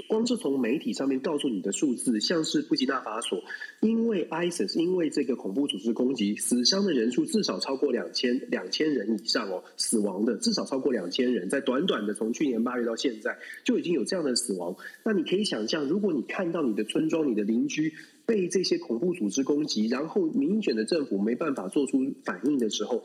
[0.08, 3.42] 光是从媒体上面告诉你的数字，像是布吉纳法索，
[3.82, 14.76] 因为 ISIS 因为这个恐怖组织攻击，死伤的人数至少超过两千两千人以上哦，死亡的至少超过两千人，在短短的从去年八月到现在，就已经有这样的死亡。
[15.04, 17.94] 那你可以想象，如果你看到你的村庄、你的邻居
[18.26, 23.04] 被这些恐怖组织攻击，然后民选的政府没办法做出反应的时候。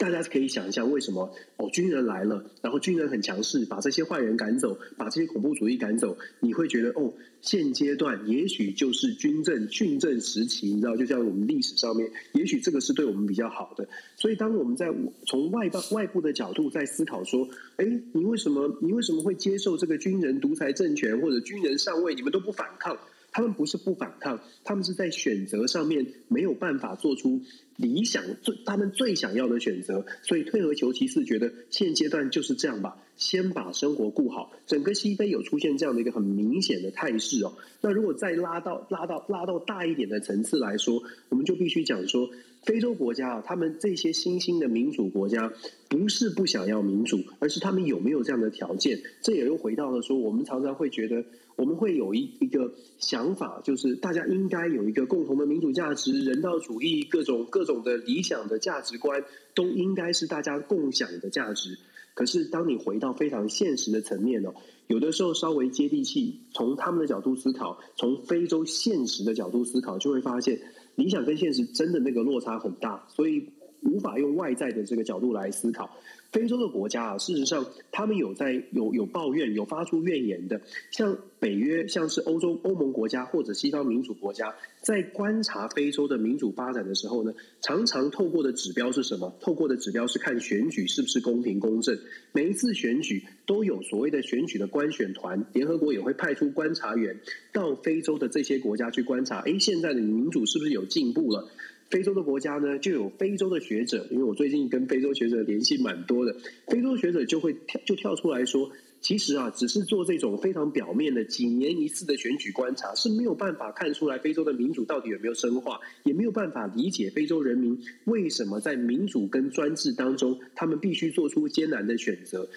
[0.00, 13.86] 大家可以想一下，为什么哦军人来了，然后军人很强势，把这些坏人赶走，把这些恐怖主义赶走，你会觉得哦，现阶段也许就是军政训政时期，你知道，就像我们历史上面，也许这个是对我们比较好的。
[14.16, 14.90] 所以，当我们在
[15.26, 22.96] 从外外外部的角度在思考说，哎，你为什么你为什么会接受这个军人独裁政权或者军人上位，你们都不反抗？
[23.32, 27.40] 他们不是不反抗，他们是在选择上面没有办法做出
[27.76, 34.52] 理想最他们最想要的选择，所以退而求其次，觉得现阶段就是这样吧，先把生活顾好。
[34.66, 37.54] 整个西非有出现这样的一个很明显的态势哦。
[37.80, 42.30] 那如果再拉到拉到拉到大一点的层次来说，我们就必须讲说，
[42.62, 45.52] 非洲国家啊，他们这些新兴的民主国家，
[45.88, 49.02] 不是不想要民主，而是他们有没有这样的条件。
[49.20, 51.24] 这也又回到了说，我们常常会觉得。
[51.56, 59.22] 我们会有一一个想法，就是大家应该有一个共同的民主价值、人道主义、各种各种的理想的价值观，
[59.54, 61.76] 都应该是大家共享的价值。
[62.14, 64.54] 可是，当你回到非常现实的层面哦，
[64.86, 70.62] 有的时候稍微接地气，从他们的角度思考，从非洲现实的角度思考，就会发现
[70.96, 73.48] 理想跟现实真的那个落差很大，所以
[73.82, 75.90] 无法用外在的这个角度来思考。
[76.32, 89.34] 非洲的国家啊，事实上他们有在有有抱怨、有发出怨言的，像北约、像是欧洲欧盟国家或者西方民主国家，在观察非洲的民主发展的时候呢，常常透过的指标是什么？
[89.40, 91.98] 透过的指标是看选举是不是公平公正。
[92.32, 97.18] 每一次选举都有所谓的选举的观选团，联合国也会派出观察员
[97.52, 101.48] 到非洲的这些国家去观察，诶，现在的民主是不是有进步了？
[101.90, 106.34] 非洲的国家呢，就有非洲的学者，因为我最近跟非洲学者联系蛮多的，
[106.68, 122.48] 非洲学者就会跳就跳出来说，其实啊，只是做这种非常表面的几年一次的选举观察，是没有办法看出来非洲的民主到底有没有深化，也没有办法理解非洲人民为什么在民主跟专制当中，他们必须做出艰难的选择。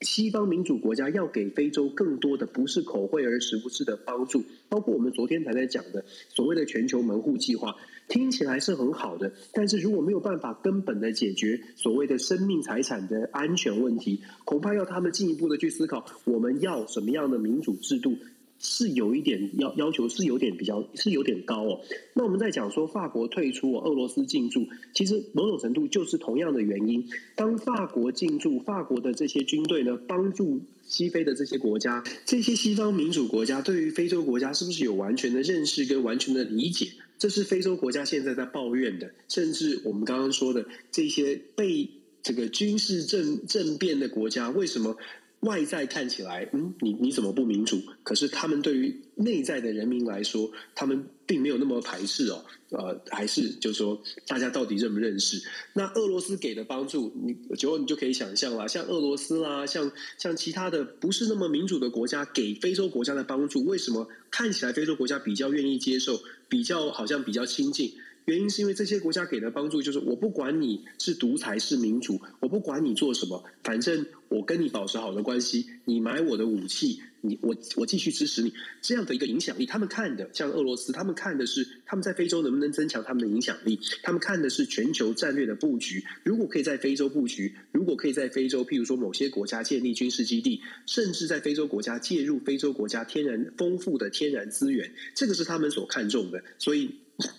[0.00, 7.76] 西方民主国家要给非洲更多的不是口惠而实不是的帮助，包括我们昨天才在讲的所谓的全球门户计划，
[8.10, 18.18] 听起来是很好的，但是如果没有办法根本的解决所谓的生命财产的安全问题，恐怕要他们进一步的去思考我们要什么样的民主制度。
[18.62, 21.80] 是有一点要要求，是有点比较是有点高哦。
[22.12, 27.08] 那我们在讲说法国退出，俄罗斯进驻，其实某种程度就是同样的原因。
[27.34, 36.88] 当法国进驻，法国的这些军队呢，帮助西非的这些国家，这些西方民主国家对于非洲国家是不是有完全的认识跟完全的理解？
[37.20, 39.12] 这是非洲国家现在在抱怨的。
[39.28, 41.88] 甚至我们刚刚说的这些被
[42.20, 44.96] 这个军事政政变的国家，为什么？
[45.40, 47.80] 外在看起来，嗯，你你怎么不民主？
[48.02, 52.44] 可是他们对于内在的人民来说，他们并没有那么排斥哦。
[52.70, 55.42] 呃，还是就是说，大家到底认不认识？
[55.72, 58.68] 那俄罗斯给的帮助，你结果你就可以想象了。
[58.68, 67.94] 像俄罗斯啦，像像其他的不是那么民主的国家给非洲国家的帮助，为什么看起来非洲国家比较愿意接受，比较好像比较亲近？
[68.30, 79.66] 原因是因为这些国家给的帮助就是我不管你是独裁是民主，我不管你做什么，反正我跟你保持好的关系，你买我的武器，你我我继续支持你这样的一个影响力。
[79.66, 86.04] 他们看的像俄罗斯，他们看的是他们在非洲能不能增强他们的影响力，他们看的是全球战略的布局。
[86.22, 96.42] 如果可以在非洲布局，如果可以在非洲，譬如说某些国家建立军事基地，甚至在非洲国家介入非洲国家天然丰富的天然资源，这个是他们所看重的。
[96.58, 96.90] 所以。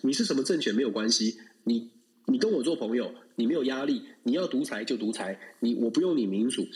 [0.02, 1.90] 你是什么政权没有关系，你
[2.28, 6.68] 你跟我做朋友，你没有压力，你要独裁就独裁，你我不用你民主，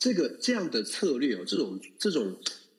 [0.00, 2.34] 这个这样的策略哦，这种这种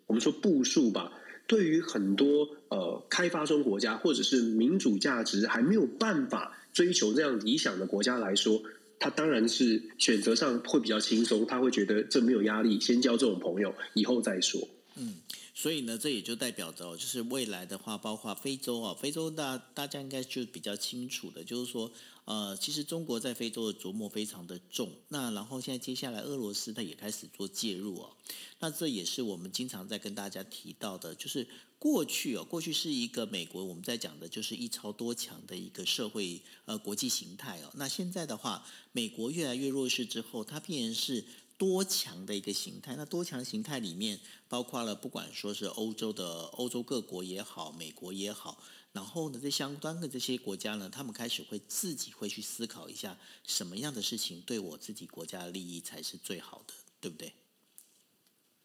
[0.07, 1.13] 我们说步数吧，
[1.47, 8.61] 对于很多呃开发中国家或者是民主价值还没有办法追求这样理想的国家来说，
[8.99, 14.67] 他当然是选择上会比较轻松，他会觉得这没有压力，先交这种朋友，以后再说。
[14.95, 15.15] 嗯。
[15.53, 21.91] 所以呢，这也就代表着，就是未来的话，包括非洲啊，非洲大大家应该就比较清楚的，就是说，
[22.25, 24.91] 呃，其实中国在非洲的琢磨非常的重。
[25.09, 28.15] 那然后现在接下来俄罗斯它也开始做介入哦。
[28.59, 31.47] 那这也是我们经常在跟大家提到的，就是
[31.79, 37.71] 过去哦，过去是一个美国我们在讲的就是一超多强的一个社会呃国际形态哦。
[37.75, 41.25] 那现在的话，美国越来越弱势之后，它必然是。
[41.57, 57.33] 多强的一个形态，那多强形态里面包括了不管说是欧洲的欧洲各国也好，美国也好，然后呢，这相关的这些国家呢，他们开始会自己会去思考一下，什么样的事情对我自己国家的利益才是最好的，对不对？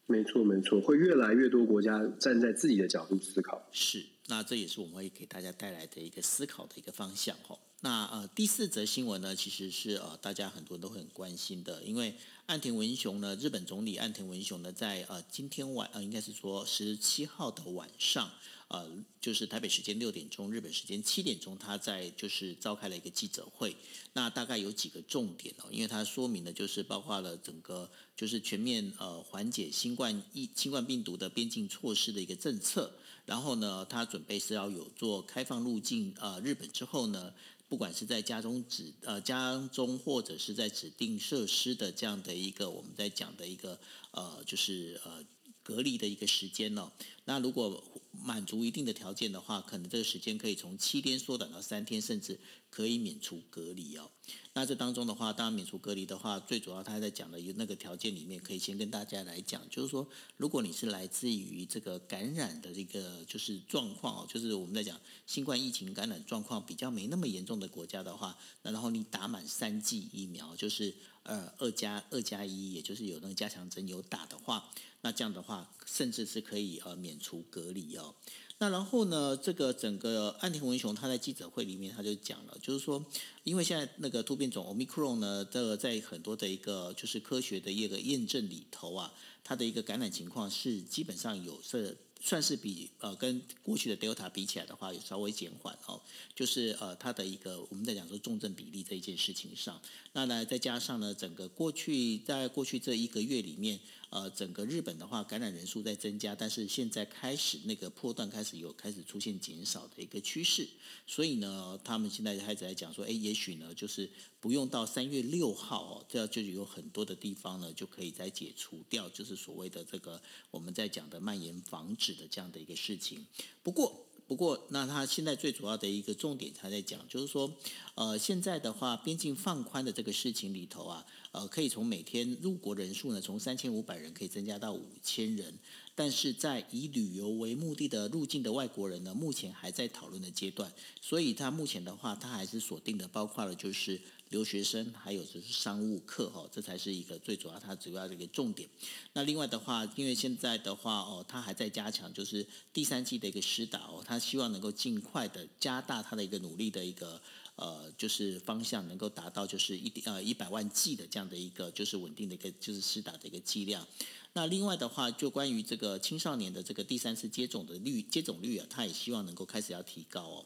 [0.05, 3.61] 没错，没错，会越来越多国家站在自己的角度思考。
[3.73, 7.59] 是，那这也是我们会给大家带来的一个思考的一个方向，吼。
[7.81, 12.15] 那呃，第四则新闻呢，其实是呃，大家很多人都会很关心的，因为
[12.47, 18.31] 岸田文雄呢，日本总理岸田文雄呢，在呃今天晚呃，应该是说十七号的晚上，
[18.67, 18.89] 呃，
[19.21, 23.75] 就是台北时间六点钟，日本时间七点钟，他在就是召开了一个记者会。
[24.13, 32.91] 那大概有几个重点哦，因为他说明的就是包括了整个就是全面呃缓解新冠疫新冠病毒的边境措施的一个政策。
[33.25, 37.33] 然后呢，他准备是要有做开放入境呃日本之后呢。
[37.69, 43.77] 不管是在家中指呃家中或者是在指定设施的这样的一个我们在讲的一个
[44.11, 45.21] 呃就是呃
[45.67, 46.89] 隔离的一个时间呢，
[47.25, 47.83] 那如果
[48.23, 54.09] 满足一定的条件的话，可能这个时间可以从七天缩短到三天，甚至可以免除隔离哦。
[54.53, 74.71] 那这当中的话，当然免除隔离的话，最主要他在讲的有那个条件里面，可以先跟大家来讲，就是说，如果你是来自于这个感染的这个就是状况哦，就是我们在讲新冠疫情感染状况比较没那么严重的国家的话，那然后你打满三剂疫苗，就是呃二加二加一，也就是有那个加强针有打的话，
[75.07, 78.13] 那这样的话，甚至是可以呃免除隔离哦。
[78.57, 83.01] 那然后呢，这个整个岸田文雄他在记者会里面他就讲了，就是说，
[83.45, 89.13] 因为现在那个突变种 Omicron 呢，这个在很多的一个就是科学的一个验证里头啊，
[89.45, 91.97] 它的一个感染情况是基本上有是。
[92.19, 96.01] 算是比呃跟过去的 Delta 比起来的话，有稍微减缓哦。
[96.35, 99.79] 就是呃它的一个我们在讲说重症比例这一件事情上，
[100.13, 103.79] 那呢再加上呢整个过去在过去这一个月里面。
[104.09, 110.65] 呃，整个日本的话，感染人数在增加，但是现在开始那个破断开始有开始出现减少的一个趋势，
[111.05, 123.27] 所以呢，他们现在开始在讲说，哎，也许呢，就是不用到三月六号哦，这样就有很多的地方呢，就可以再解除掉，就是所谓的这个我们在讲的蔓延防止的这样的一个事情。
[123.61, 127.49] 不过，不过，那他现在最主要的一个重点，他在讲，就是说，
[127.95, 135.53] 呃，现在的话，边境放宽的这个事情里头啊，呃，可以从每天入国人数呢，从三千五百人可以增加到五千人，
[135.95, 140.69] 但是在以旅游为目的的入境的外国人呢，目前还在讨论的阶段，
[140.99, 144.01] 所以他目前的话，他还是锁定的，包括了就是。
[144.29, 148.67] 留学生还有就是商务客哈，这才是一个最主要它主要的一个重点。
[149.13, 157.21] 那另外的话，因为现在的话哦，它还在加强就是第三季的一个施打哦，它希望能够尽快的加大它的一个努力的一个
[157.55, 163.87] 呃，就是方向能够达到就是一呃一百万剂的这样的一个就是稳定的一个就是施打的一个剂量。
[164.33, 170.45] 那另外的话，就关于这个青少年的这个第三次接种的率接种率啊，它也希望能够开始要提高哦。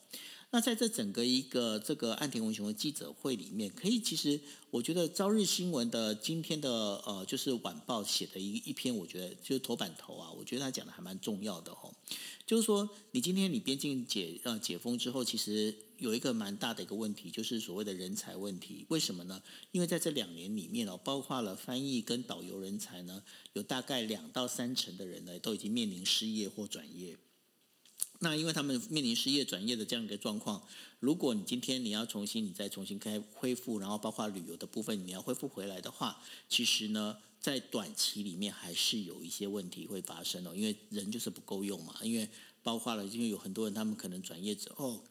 [0.54, 4.38] 那在这整个一个这个岸田文雄的记者会里面，可以其实
[4.70, 6.70] 我觉得朝日新闻的今天的
[7.06, 11.94] 呃就是晚报写的一一篇，我觉得就是头版头啊，我觉得他讲的还蛮重要的哦。
[12.46, 18.86] 就是说，你今天你边境解呃解封之后，其实有一个蛮大的一个问题，就是所谓的人才问题。
[18.90, 19.42] 为什么呢？
[19.72, 23.24] 因为在这两年里面哦，包括了翻译跟导游人才呢，
[23.54, 27.18] 有大概两到三成的人呢，都已经面临失业或转业。
[28.24, 30.62] 那因为他们面临失业转业的这样一个状况，
[31.00, 41.96] 如果你今天你要重新你再重新开恢复，然后包括旅游的部分你要恢复回来的话，其实呢，在短期里面还是有一些问题会发生哦，因为人就是不够用嘛。
[42.04, 42.30] 因为
[42.62, 45.04] 包括了，因为有很多人他们可能转业之后，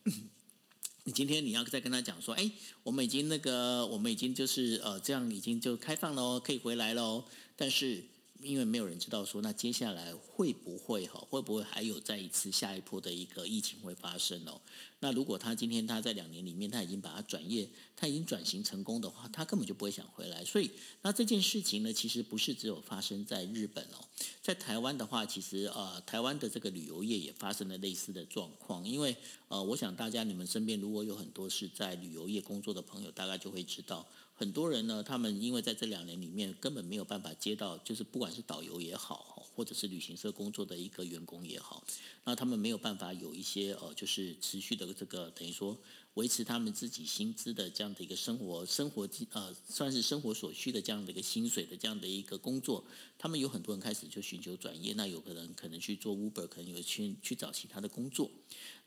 [1.03, 2.49] 你今天你要再跟他讲说，哎，
[2.85, 7.25] 我们已经那个，我们已经就是呃这样已经就开放了哦，可以回来了哦，
[7.57, 8.05] 但是。
[8.43, 14.61] 因为没有人知道说，那接下来会不会哈，会不会还有再一次下一波的一个疫情会发生哦？
[15.01, 20.45] 那如果他今天他在两年里面他已经把它转业，他已经转型成功的话，他根本就不会想回来。
[20.45, 20.71] 所以，
[21.03, 24.05] 那这件事情呢，其实不是只有发生在日本哦，
[24.43, 28.87] 在台湾的话，其实呃，台湾的这个旅游业也发生了类似的状况。
[28.87, 29.17] 因为
[29.49, 34.07] 呃，我想大家你们身边如果有很多是在旅游业工作的朋友，大概就会知道。
[34.41, 41.85] 很多人呢，他们因为在这两年里面根本没有办法接到，就是不管是导游也好，或者是旅行社工作的一个员工也好，
[42.25, 45.79] 那他们没有办法有一些呃，就是持续的这个等于说。
[46.15, 52.85] 维持他们自己薪资的这样的一个生活生活呃，算是生活所需的这样的一个薪水的这样的一个工作，
[53.17, 58.29] 他们有很多人开始就寻求转业，那有可能可能去做 Uber，可能有去去找其他的工作。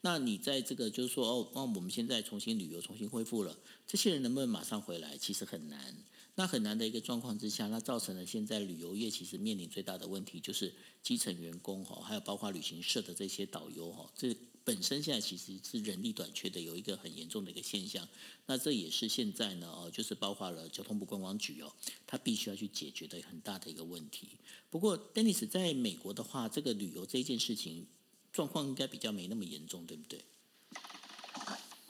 [0.05, 5.17] 那你在这个就是说哦，那我们现在重新旅游重新恢复了，这些人能不能马上回来？
[5.17, 5.97] 其实很难。
[6.35, 14.35] 那很难的一个状况之下，那造成了现在旅游业其实面临最大的问题，就是基层员工哈，还有包括旅行社的这些导游哈，这。
[14.65, 18.07] 本身现在其实是人力短缺的，有一个很严重的一个现象。
[18.45, 21.69] 那这也是现在呢，哦，就是包括了交通部观光局哦，
[22.07, 24.29] 它必须要去解决的很大的一个问题。
[24.69, 27.85] 不过，Dennis 在美国的话，这个旅游这件事情
[28.33, 30.19] 状况应该比较没那么严重，对不对？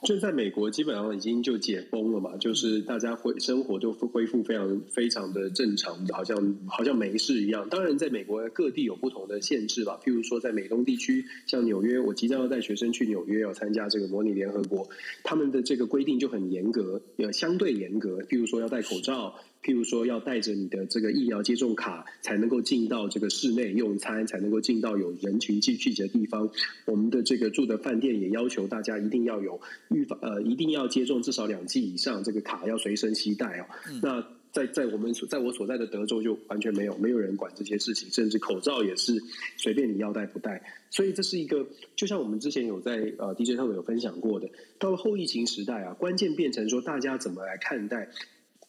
[0.02, 7.66] 就在美国，基本上已经就解封了嘛，就是大家恢生活就恢复非常非常的正常，好像好像没事一样。
[7.70, 14.86] 当然，在美国各地有不同的限制吧，譬如说在美东地区，像纽约，我即将要带学生去纽约要参加这个模拟联合国，
[15.22, 19.34] 他们的这个规定就很严格，呃，相对严格，譬如说要戴口罩。
[19.64, 26.50] 譬如说，要带着你的这个疫苗接种卡才能够进到这个室内用餐，才能够进到有人群聚聚集的地方。
[26.84, 29.58] 我们的这个住的饭店也要求大家一定要有
[29.88, 33.64] 预防，呃，一定要接种至少两剂以上，这个卡要随身携带哦。
[34.02, 39.14] 那在在我们所在我所在的德州就完全没有，没有人管这些事情，甚至口罩也是
[39.56, 40.62] 随便你要戴不戴。
[40.90, 48.10] 所以这是一个，就像我们之前有在呃 DJ 上面有分享过的，到了后疫情时代啊，关键变成说大家怎么来看待。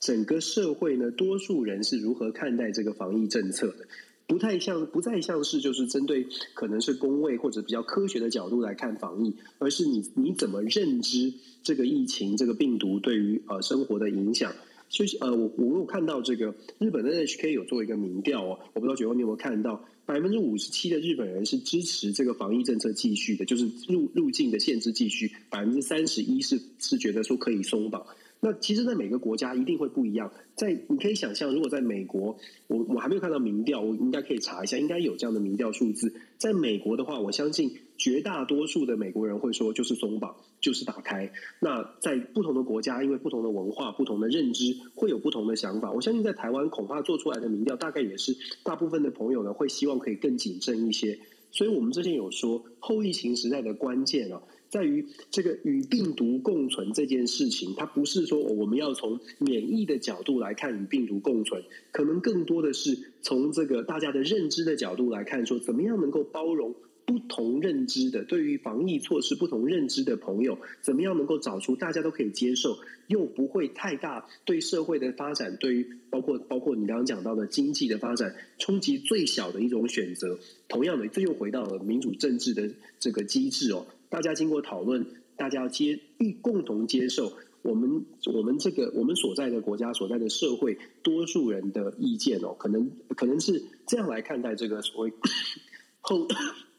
[0.06, 3.88] 整个社会呢，多数人是如何看待这个防疫政策的？
[4.28, 11.34] 不太像，不再像是就是针对可能是工位或者比较科学的角度来看防疫，而是你你怎么认知
[11.64, 14.54] 这个疫情这个病毒对于呃生活的影响？
[14.90, 28.06] 所以呃，我我有看到这个日本的 NHK 有做一个民调哦，我不知道九欧你有没有看到，百分之五十七的日本人是支持这个防疫政策继续的，就是入入境的限制继续，百分之三十一是是觉得说可以松绑。
[28.46, 30.32] 那其实，在每个国家一定会不一样。
[30.54, 32.38] 在你可以想象，如果在美国，
[32.68, 36.14] 我我还没有看到民调，我应该可以查一下，应该有这样的民调数字。
[36.38, 41.34] 在美国的话，我相信绝大多数的美国人会说，就是松绑，就是打开。
[41.60, 45.92] 那在不同的国家，因为不同的文化、不同的认知，会有不同的想法。
[45.92, 51.18] 我相信在台湾，恐怕做出来的民调，大概也是大部分的朋友呢，会希望可以更谨慎一些。
[51.50, 54.40] 所以我们之前有说，后疫情时代的关键啊。
[54.70, 80.40] 在于这个与病毒共存这件事情，它不是说我们要从免疫的角度来看与病毒共存，可能更多的是从这个大家的认知的角度来看，说怎么样能够包容不同认知的对于防疫措施不同认知的朋友，怎么样能够找出大家都可以接受又不会太大对社会的发展，对于包括包括你刚刚讲到的经济的发展冲击最小的一种选择。
[80.68, 82.68] 同样的，这又回到了民主政治的
[83.00, 83.86] 这个机制哦。
[84.16, 85.06] 大家经过讨论，
[85.36, 95.12] 大家要接一共同接受我们我们这个我们所在的国家所在的社会多数人的意见哦，可能可能是这样来看待这个所谓
[96.00, 96.26] 后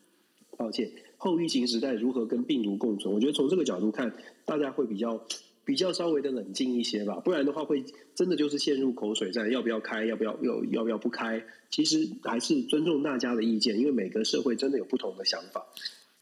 [0.57, 3.13] 抱歉后疫情时代如何跟病毒共存。
[3.15, 4.17] 我觉得从这个角度看，
[4.47, 5.23] 大家会比较
[5.67, 7.85] 比较稍微的冷静一些吧，不然的话会
[8.15, 11.45] 真的就是陷入口水战，要不要开，要不要要要不要不开？
[11.69, 15.67] 其实还是尊重大家的意见，因为每个社会真的有不同的想法。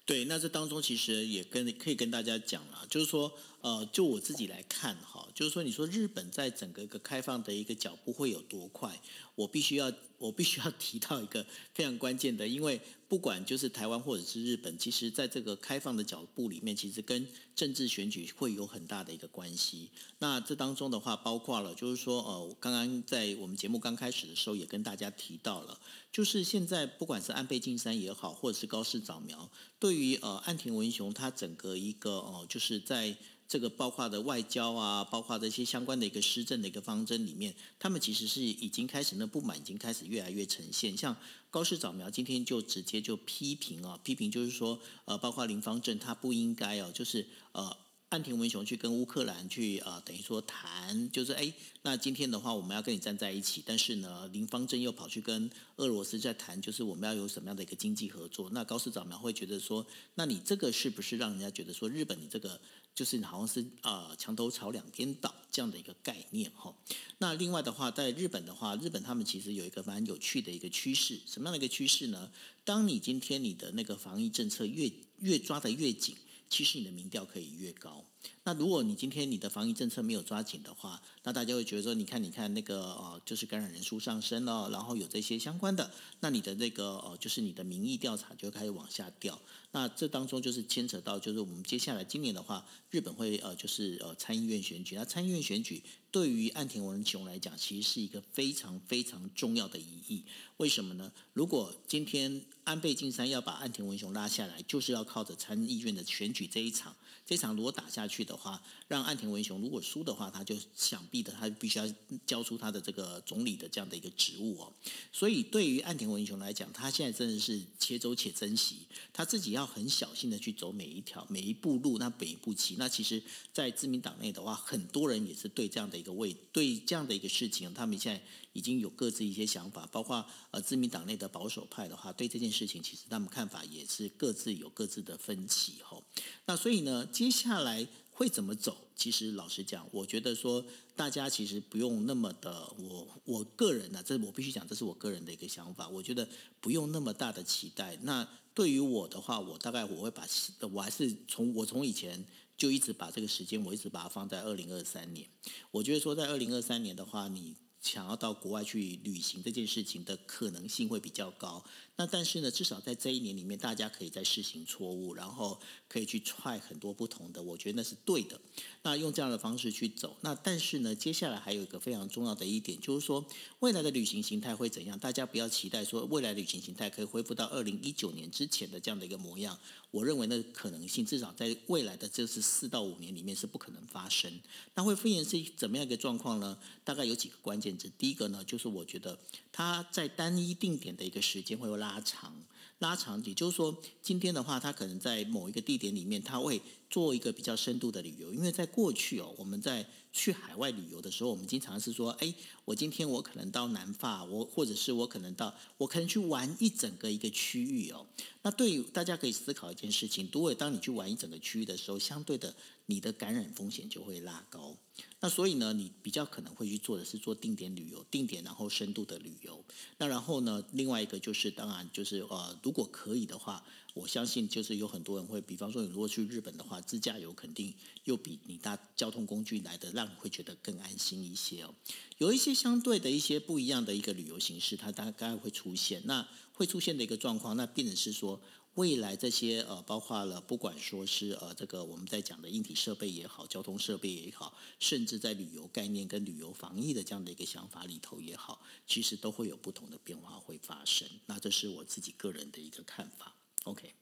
[0.07, 3.33] 对，那这当中其实也跟可以跟大家讲了，就是说，
[3.63, 9.01] 呃，就我自己来看哈，就是说，你说日本在整个一个开放的一个脚步会有多快？
[9.35, 9.91] 我必须要，
[10.25, 11.45] 我必须要提到一个
[11.75, 19.91] 非常关键的，因为不管就是台湾或者是日本，其实在这个开放的脚步里面，其实跟政治选举会有很大的一个关系。
[20.21, 25.79] 那这当中的话，包括了就是说，呃，刚刚在我们节目刚开始的时候也跟大家提到了，
[26.11, 33.15] 就是现在不管是安倍晋三也好，或者是高市早苗，对于呃岸田文雄他整个一个哦，就是在。
[33.55, 40.97] 这个包括的外交啊，包括这些相关的一个施政的一个方针里面，他们其实是已经开始那不满，已经开始越来越呈现。
[40.97, 41.17] 像
[41.53, 47.77] 高市早苗今天就直接就批评啊，批评就是说，呃，包括林方正他不应该哦，就是呃。
[48.11, 51.53] 岸田文雄去跟乌克兰去呃，等于说谈，就是哎，
[51.83, 58.49] 那今天的话我们要跟你站在一起，但是呢，林方正又跑去跟俄罗斯在谈，就是我们要有什么样的一个经济合作？
[58.53, 59.85] 那高市早苗会觉得说，
[60.15, 62.61] 那你这个是不是让人家觉得说，日本你这个
[62.95, 66.75] 就是好像是啊墙头草两边倒这样的一个概念哈？
[67.19, 72.31] 那另外的话，在日本的话，日本他们其实有一个蛮有趣的一个趋势，什么样的一个趋势呢？
[72.65, 76.17] 当你今天你的那个防疫政策越越抓得越紧。
[76.51, 78.05] 其实你的民调可以越高。
[78.45, 89.41] 那如果你今天你的防疫政策没有抓紧的话，那大家会觉得说，你看，你看那个呃，就是感染人数上升了，然后有这些相关的，那你的那个呃，就是你的民意调查就开始往下掉。
[89.73, 94.95] 那这当中就是牵扯到，就是我们接下来今年的话，日本会呃，就是呃参议院选举。
[94.95, 100.23] 那参议院选举对于岸田文雄来讲，其实是一个非常非常重要的意义。
[100.59, 101.11] 为什么呢？
[101.33, 106.95] 如果今天安倍晋三要把岸田文雄拉下来，就是要靠着参议院的选举这一场。
[107.27, 111.87] 这场如果打下去的话，让岸田文雄如果输的话，他就想必的他必须要
[112.27, 114.73] 交出他的这个总理的这样的一个职务哦。
[115.11, 118.81] 所以对于岸田文雄来讲，他现在真的是且走且珍惜，
[119.13, 122.77] 他自己要很小心的去走每一条每一步路，那每一步棋。
[122.79, 123.23] 那其实，
[123.53, 128.23] 在自民党内的话，很多人也是对这样的一个位，对这样的一个事情，他们现在
[128.55, 136.03] 已经有各自一些想法，包括呃自民党内的保守派的话，对这件事情其实他们看法也是各自有各自的分歧吼。
[136.47, 137.05] 那所以呢？
[137.13, 138.89] 接下来会怎么走？
[138.97, 145.89] 其实老实讲，我觉得说大家其实不用那么的，我我个人呢，这我必须讲，这是我个人的一个想法。
[145.89, 146.29] 我觉得
[146.61, 147.99] 不用那么大的期待。
[148.03, 150.25] 那对于我的话，我大概我会把，
[150.73, 152.25] 我还是从我从以前
[152.57, 155.29] 就一直把这个时间，我一直把它放在二零二三年。
[155.73, 161.63] 我觉得说在二零二三年的话，你想要到国外去旅行这件事情的可能性会比较高。
[161.97, 168.41] 那但是呢，至少在这一年里面，大家可以在试行错误，然后可以去踹很多不同的，我觉得那是对的。
[168.83, 170.17] 那用这样的方式去走。
[170.23, 173.25] 那但是呢，接下来还有一个非常重要的一点，就是说
[173.61, 174.99] 未来的旅行形态会怎样？
[174.99, 179.57] 大家不要期待说未来旅行形态可以恢复到二零一九年之前的这样的一个模样。
[179.93, 184.33] 我认为那可能性至少在未来的这是四到五年里面是不可能发生。
[184.75, 186.59] 那会复原是怎么样一个状况呢？
[186.83, 187.91] 大概有几个关键字。
[187.99, 189.19] 第一个呢，就是我觉得
[189.53, 192.45] 它在单一定点的一个时间会有拉长，
[192.79, 196.61] 拉长，也就是说，今天的话，它可能在某一个地点里面，它会
[196.91, 202.33] 做一个比较深度的旅游，因为在过去哦，我们在去海外旅游的时候，我们经常是说，哎，
[202.65, 208.07] 我今天我可能到南法，我或者是我可能到，我可能去玩一整个一个区域哦。
[208.43, 212.55] 那对于大家可以思考一件事情，如果当你去玩一整个区域的时候，相对的
[212.87, 214.77] 你的感染风险就会拉高。
[215.21, 219.65] 那所以呢，你比较可能会去做的是做定点旅游，定点然后深度的旅游。
[219.99, 223.65] 那然后呢，另外一个就是当然就是呃，如果可以的话。
[223.95, 227.73] 我相信，就是有很多人会，比方说，你如果去日本的话，自驾游肯定
[228.03, 231.73] 又比你搭交通工具来的，让你会觉得更安心一些哦。
[232.19, 236.03] 有一些相对的一些不一样的一个旅游形式，它大概会出现。
[236.07, 238.41] 那会出现的一个状况，那变成是说，
[238.75, 251.07] 未来这些呃，包括了不管说是呃，这个我们在讲的硬体设备也好，交通设备也好，甚至在旅游概念跟旅游防疫的这样的一个想法里头也好，其实都会有不同的变化会发生。
[251.27, 253.35] 那这是我自己个人的一个看法。
[253.65, 253.93] OK，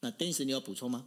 [0.00, 1.06] 那 Dennis，你要补充吗？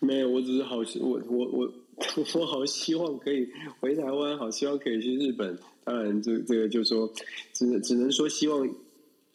[0.00, 1.72] 没有，我只是好，我我我
[2.40, 3.48] 我好希望可以
[3.80, 5.58] 回台湾，好希望可以去日本。
[5.84, 7.12] 当然，这这个就说，
[7.52, 8.66] 只只能说希望，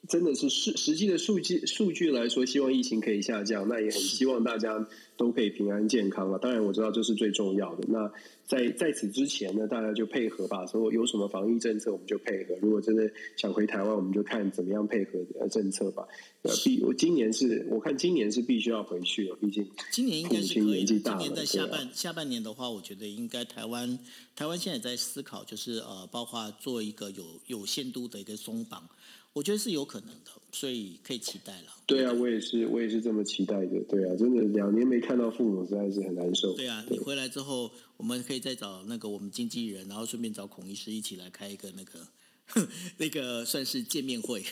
[0.07, 3.67] 真的是实实际的数据数据来说，希望疫情可以下降。
[3.67, 4.87] 那也很希望大家
[5.17, 6.39] 都可以平安健康了。
[6.39, 7.85] 当然，我知道这是最重要的。
[7.87, 8.11] 那
[8.47, 10.65] 在在此之前呢，大家就配合吧。
[10.65, 12.55] 说有什么防疫政策，我们就配合。
[12.61, 16.07] 如果真的想回台湾，我们就看怎么样配合呃政策吧。
[16.41, 20.85] 呃，必我今年是我看今年是必须要回去了，毕竟今年应该是可以。
[20.85, 23.99] 今年在下半下半年的话，我觉得应该台湾
[24.35, 28.89] 台湾现在在思考，就是呃，包括做一个有有限度的一个松绑。
[29.33, 31.67] 我觉得是有可能的，所以可以期待了。
[31.85, 33.79] 对啊，我也是，我也是这么期待的。
[33.87, 36.53] 对啊，真的两年没看到父母，实在是很难受。
[36.55, 42.07] 对啊，你回来之后，我们可以再找那个我们经纪人，然后顺便找孔医师一起来开一个那个
[42.97, 44.43] 那个算是见面会。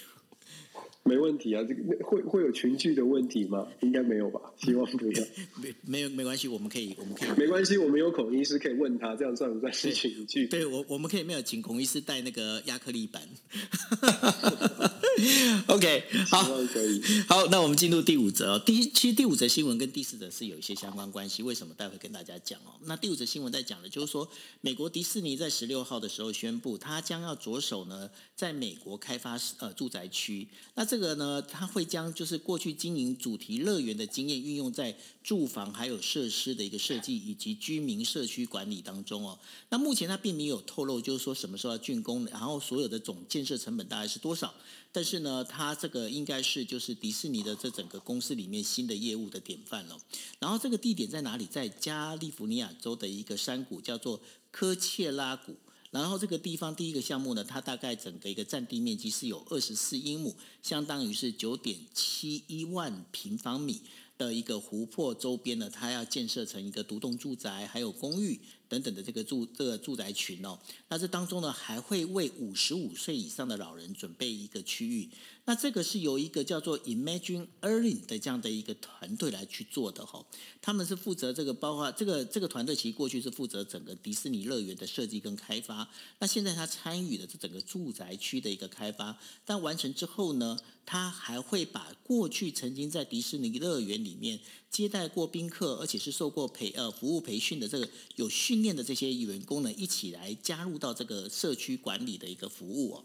[1.07, 3.65] 没问题啊，这个会会有群聚的问题吗？
[3.81, 5.23] 应该没有吧， 希望不要。
[5.61, 10.47] 没没有没关系，我们可以我们可以没关系，我们有孔医师可以问他，这样算不算是群聚？
[10.47, 13.21] 对我我们可以没有请孔医师带那个亚克力板。
[15.67, 17.01] OK，好，可以。
[17.27, 18.53] 好，那我们进入第五则。
[18.53, 21.41] 哦第一，其实第五则新闻跟第四则是有一些相关关系。
[21.41, 21.73] 为什么？
[21.73, 22.73] 待会跟大家讲哦。
[22.85, 24.27] 那第五则新闻在讲的就是说，
[24.61, 30.47] 美国迪士尼在十六号的时候宣布，它将要着手呢，在美国开发呃住宅区。
[30.75, 34.95] 那这个呢，它会将就是过去经营主题乐园的经验运用在
[35.27, 39.37] 住房还有设施的一个设计以及居民社区管理当中哦。
[39.67, 44.55] 那目前它并没有透露，就是说什么时候要竣工，然后所有的总建设成本大概是多少。
[44.93, 49.99] 但是呢，它这个应该是就是迪士尼的这整个公司里面新的业务的典范了。
[50.39, 51.45] 然后这个地点在哪里？
[51.45, 55.57] 在加利福尼亚州的一个山谷，叫做科切拉谷。
[55.91, 63.81] 然后这个地方第一个项目呢，它大概整个一个占地面积是有二十四英亩，相当于是九点七一万平方米
[64.17, 68.39] 的一个湖泊周边呢，它要建设成一个独栋住宅，还有公寓。
[68.69, 70.57] 等等的这个住这个住宅群哦，
[70.89, 75.09] 那这当中呢还会为五十五岁以上的老人准备一个区域。
[75.45, 80.25] 那这个是由一个叫做 Imagine Earning 的这样的一个团队来去做的哈。
[80.61, 85.87] 他们是负责这个，包括这个这个团队其实过去是负责整个迪士尼乐园的设计跟开发。
[86.19, 94.41] 那现在他参与的这整个住宅区的一个开发，但完成之后呢，他还会把过去曾经在迪士尼乐园里面。
[94.69, 103.03] 接待过宾客，而且是受过培呃服务培训的这个有训练的这些员工呢，一起来加入到这个社区管理的一个服务哦。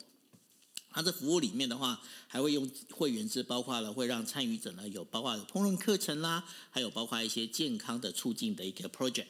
[0.91, 9.27] 它这服务里面的话，还会用会员制，包括了会让参与者呢有包括烹饪课程啦，还有包括一些健康的促进的一个 project。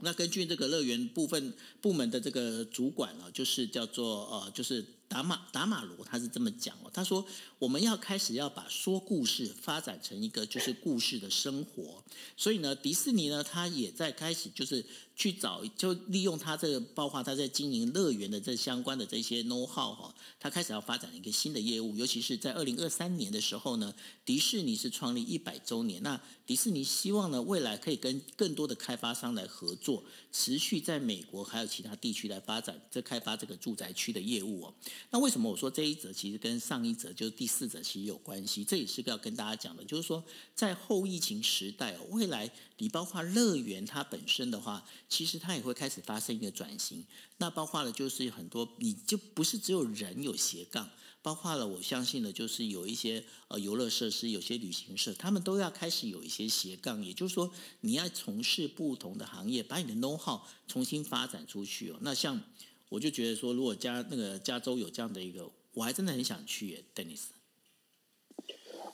[0.00, 7.24] 那根据这个乐园部分部门的这个主管呢，就是叫做呃，就是达马达马罗，他是这么讲哦，他说
[7.60, 12.02] 我们要开始要把说故事发展成一个就是故事的生活，
[12.36, 14.84] 所以呢，迪士尼呢，他也在开始就是。
[15.16, 23.94] 去找就利用他这个，包括他在经营乐园的这相关的这些 know how 哈，他开始要发展一个新的业务，尤其是在二零二三年的时候呢，
[24.24, 30.02] 迪士尼是创立一百周年，那迪士尼希望呢未来可以跟更多的开发商来合作，
[30.32, 34.74] 持续在美国还有其他地区来发展这开发这个住宅区的业务哦。
[35.10, 38.64] 那为什么我说这一则其实跟上一则就是第四则其实有关系？
[38.64, 40.22] 这也是要跟大家讲的，就是说
[40.56, 42.50] 在后疫情时代哦，未来。
[42.78, 47.04] 你包括乐园它本身的话，其实它也会开始发生一个转型。
[47.38, 50.90] 那包括了就是很多，你就不是只有人有斜杠，
[51.22, 57.04] 包括了我相信的，就是有一些呃游乐设施，有些旅行社，他们都要开始有一些斜杠。
[57.04, 61.98] 也就是说，你要从事不同的行业，把你的 know how 重新发展出去哦。
[62.00, 62.40] 那像
[62.88, 67.33] 我就觉得说，如果加那个加州有这样的一个，我还真的很想去耶，Dennis。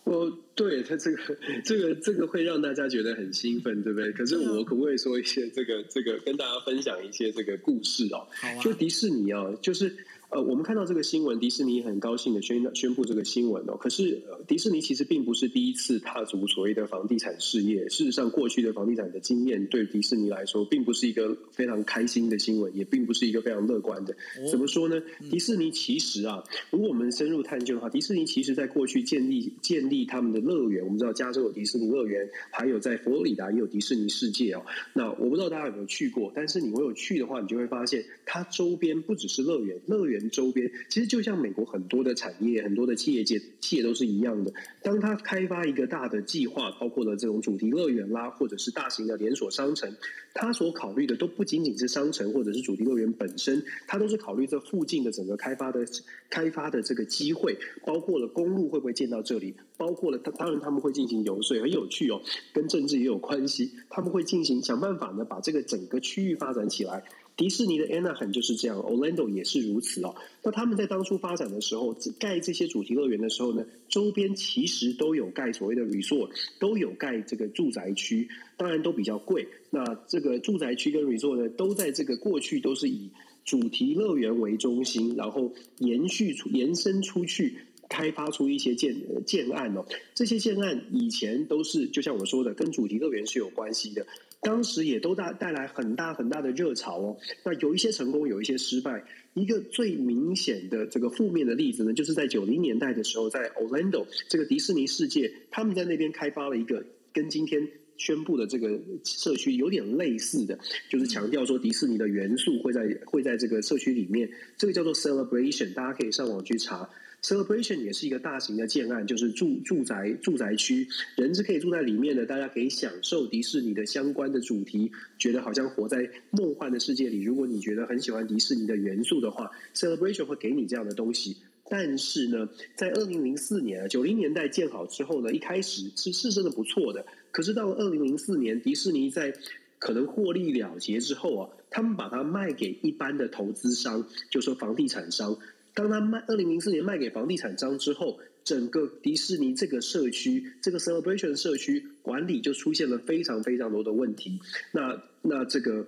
[0.04, 1.18] 哦，对他这个
[1.64, 4.10] 这个这个会让大家觉得很兴奋，对不对？
[4.12, 8.26] 可是我可不可以说一些这个这个跟大家分享一些这个故事哦？
[8.62, 9.94] 就迪士尼啊，就是。
[10.30, 13.76] 呃，我们看到这个新闻，迪士尼很高兴的宣宣布这个新闻哦。
[13.76, 17.88] 可是，迪士尼其实并不是第一次踏足所谓的房地产事业。
[17.88, 24.14] 事实上，过去的房地产的经验对迪士尼来说，并不是一个非常开心的新闻，也并不是一个非常乐观的。
[24.48, 25.02] 怎么说呢？
[25.32, 30.84] 迪士尼其实啊，如果我们深入探究的话，迪士尼其实在过去建立建立他们的乐园。
[30.84, 34.64] 我们知道加州有迪士尼乐园，还有在佛罗里达也有迪士尼世界哦。
[34.92, 40.19] 那我不知道大家有没有去过，但是你如果有去的话，你就会发现它周边不只是乐园，乐园。
[40.28, 44.52] 周边其实就像美国很多的产业、很多的企业界企业都是一样的。
[44.82, 49.90] 当他开发一个大的计划，包括了这种主题乐园啦，或者是大型的连锁商城，
[50.34, 55.86] 他所考虑的都不仅仅是商城或者是主题乐园本身，他都是考虑这附近的整个开发的
[56.28, 62.20] 开发的这个机会，包括了公路会不会建到这里，包括了他当然他们会进行游说，很有趣哦，
[62.52, 63.70] 跟政治也有关系。
[63.88, 67.02] 他们会进行想办法呢，把这个整个区域发展起来。
[67.36, 70.14] 迪士尼的 Anaheim 就是这样，Orlando 也是如此哦。
[70.42, 79.48] 那他们在当初发展的时候，盖这些主题乐园的时候呢，周边其实都有盖所谓的 resort，都有盖这个住宅区，当然都比较贵。
[79.70, 83.10] 那这个住宅区跟 resort 呢，都在这个过去都是以
[83.44, 87.56] 主题乐园为中心，然后延续出延伸出去，
[87.90, 89.84] 开发出一些建建案哦。
[90.14, 94.06] 这些建案以前都是就像我说的，跟主题乐园是有关系的。
[94.40, 97.18] 当时也都带带来很大很大的热潮哦。
[97.44, 99.04] 那有一些成功，有一些失败。
[99.34, 106.82] 一个最明显的这个负面的例子呢，就是在九零年代的时候，在 Orlando 这个迪士尼世界，他们在那边开发了一个
[107.12, 114.28] 跟今天宣布的这个社区有点类似的，就是强调说迪士尼的元素会在会在这个社区里面。
[114.56, 116.88] 这个叫做 Celebration，大家可以上网去查。
[117.22, 127.22] Celebration 也是一个大型的建案，就是住住宅住宅区，人是可以住在里面的，大家可以享受迪士尼的相关的主题，觉得好像活在梦幻的世界里。
[127.22, 131.36] 如果你觉得很喜欢迪士尼的元素的话，Celebration 会给你这样的东西。
[131.68, 137.04] 但是呢，在二零零四年啊九零年代建好之后呢，一开始是是真的不错的。
[137.30, 139.32] 可是到了二零零四年，迪士尼在
[139.78, 145.38] 可能获利了结之后啊，他们把它卖给一般的投资商，就说房地产商。
[145.80, 154.38] 当他卖二零零四年卖给房地产商之后，整个迪士尼这个社区，这个 Celebration 社区管理就出现了非常非常多的问题。
[154.72, 155.86] 那那这个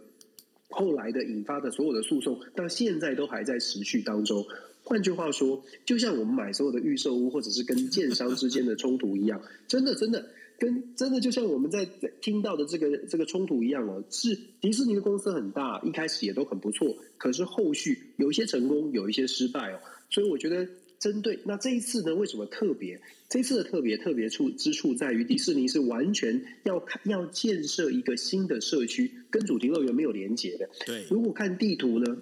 [0.70, 4.42] 后来的引发的所有的诉讼，到现在都还在持续当中。
[4.82, 10.26] 换句话说，就像我们买所有的预售屋，或者是跟建商之间的冲突一样，真的真的。
[10.62, 11.84] 跟真的就像我们在
[12.20, 19.80] 听到的这个这个冲突一样哦，是迪士尼的公司很大，一开始也都很不错，可是后续有一些成功，有一些失败哦。
[20.08, 20.68] 所以我觉得，
[21.00, 23.00] 针对那这一次呢，为什么特别？
[23.28, 30.70] 这次的特别特别处之处在于，迪士尼是完全要看要建设一个新的社区，跟主题乐园没有连接的。
[30.86, 32.16] 对，如果看地图呢？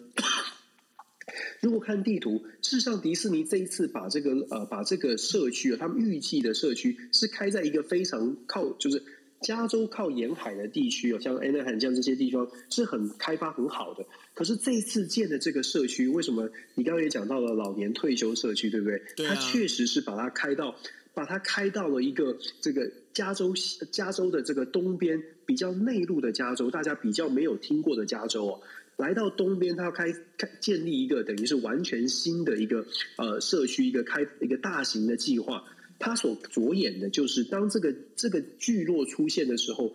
[1.61, 9.03] 如果看地图，事实上迪士尼这一次把这个呃把这个社区啊，他们预计的社区是开在一个非常靠就是
[9.41, 14.05] 加州靠沿海的地区哦，像 Anaheim 这样这些地方是很开发很好的。
[14.35, 19.27] 可是这一次建的这个社区，为什么你刚刚也讲到了老年退休社区，对不对？
[19.27, 20.77] 它确实是把它开到
[21.15, 23.55] 把它开到了一个这个加州
[23.91, 28.61] 加州的这个东边比较内陆的加州，大家比较没有听过的加州哦。
[29.01, 32.87] 来到东边，他要开开建立一个等于是完全新的一个
[33.17, 35.65] 呃社区，一个开一个大型的计划。
[35.99, 39.93] 他所着眼的就是当这个这个聚落出现的时候，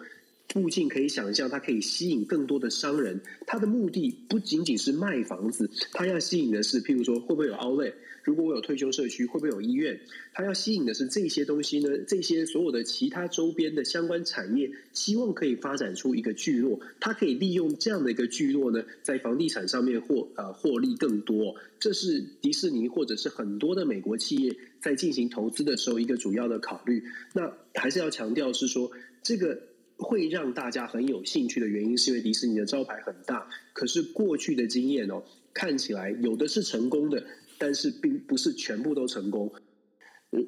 [0.49, 3.19] 附近可以想象，它可以吸引更多的商人。
[3.45, 7.93] 它的目的不仅仅是卖房子，它要吸引的是，譬如说会不会有 Outlet。
[8.23, 9.99] 如果我有退休社区，会不会有医院？
[10.33, 11.95] 它要吸引的是这些东西呢？
[12.07, 21.55] 这些所有的其他周边的相关产业，希望可以发展出一个聚落，它可以利用这样的一个聚落呢，在房地产上面获呃获利更多。
[21.79, 27.03] 这是迪士尼或者是很多的美国企业在进行投资的时候一个主要的考虑。
[27.33, 28.89] 那还是要强调是说，
[29.21, 29.61] 这个
[29.97, 33.47] 会让大家很有兴趣的原因，是因为迪士尼的招牌很大。
[33.73, 35.23] 可是过去的经验哦，
[35.53, 37.25] 看起来有的是成功的。
[37.57, 39.49] 但是并不是全部都成功，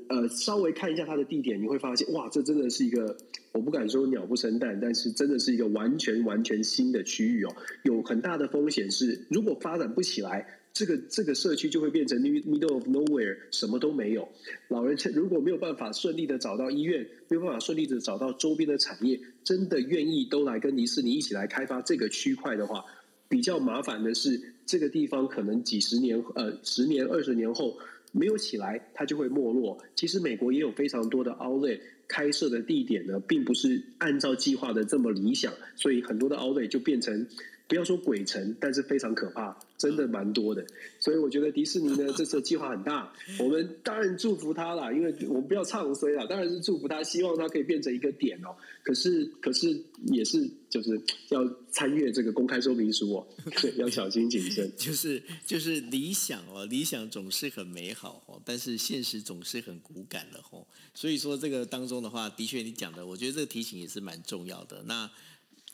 [0.10, 3.16] 呃，稍微看一下它的地点，你会发现，哇，这真的是一个，
[3.54, 7.56] 我不敢说鸟不生蛋，但是真的是一个完全完全新的区域哦。
[7.84, 10.46] 有很大的风险是，如果发展不起来，
[10.78, 14.30] 这个这个社区就会变成 middle of nowhere，什么都没有。
[14.68, 22.86] 老人如果没有办法顺利的找到医院，没有办法顺利的找到周边的产业，真的愿意都来跟迪士尼一起来开发这个区块的话，
[23.28, 24.40] 比较麻烦的是。
[24.68, 27.80] 这个地方可能几十年、呃，十年、二十年后，
[28.12, 29.78] 没有起来，它就会没落。
[29.96, 37.26] 其实美国也有非常多的 Outlet 开设的地点呢，并不是按照计划的这么理想，所以很多的 Outlet 就变成。
[37.68, 40.66] 不要说鬼城，但是非常可怕，真的蛮多的。
[41.00, 43.12] 所以我觉得迪士尼呢，这次计划很大。
[43.40, 48.56] 我们当然祝福他啦，因为我们不要唱衰啦，当然是祝福他，希望他可以变成一个点哦。
[48.84, 53.28] 可是，可是也是就是要参阅这个公开说明书哦，
[53.76, 54.72] 要小心谨慎。
[54.78, 60.66] 就是就是理想哦，理想总是很美好哦，但是现实总是很骨感的哦。
[60.94, 64.84] 所以说这个当中的话，的确你讲的，我觉得这个提醒也是蛮重要的。
[64.84, 65.12] 那。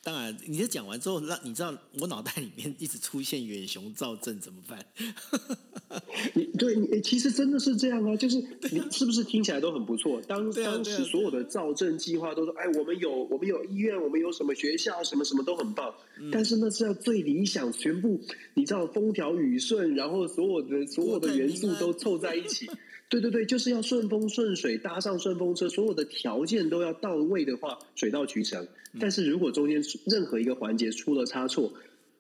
[0.04, 4.86] 当然，你这讲完之后，让你知道我脑袋里面一直出现远雄造镇怎么办？
[6.36, 8.38] 你对，你其实真的是这样啊，就是
[8.72, 10.22] 你是不是听起来都很不错？
[10.28, 15.94] 当当时所有的造镇计划都说，哎，我们有我们有医院，我们有什么学校，什么什么都很棒。
[16.32, 18.20] 但是那是要最理想，全部
[18.56, 22.70] 你知道风调雨顺，然后所有的所有的元素都凑在一起。
[23.14, 28.68] 对对对，就是要顺风顺水，搭上顺风车，所有的条件都要到位的话，水到渠成。
[29.00, 31.72] 但是如果中间任何一个环节出了差错，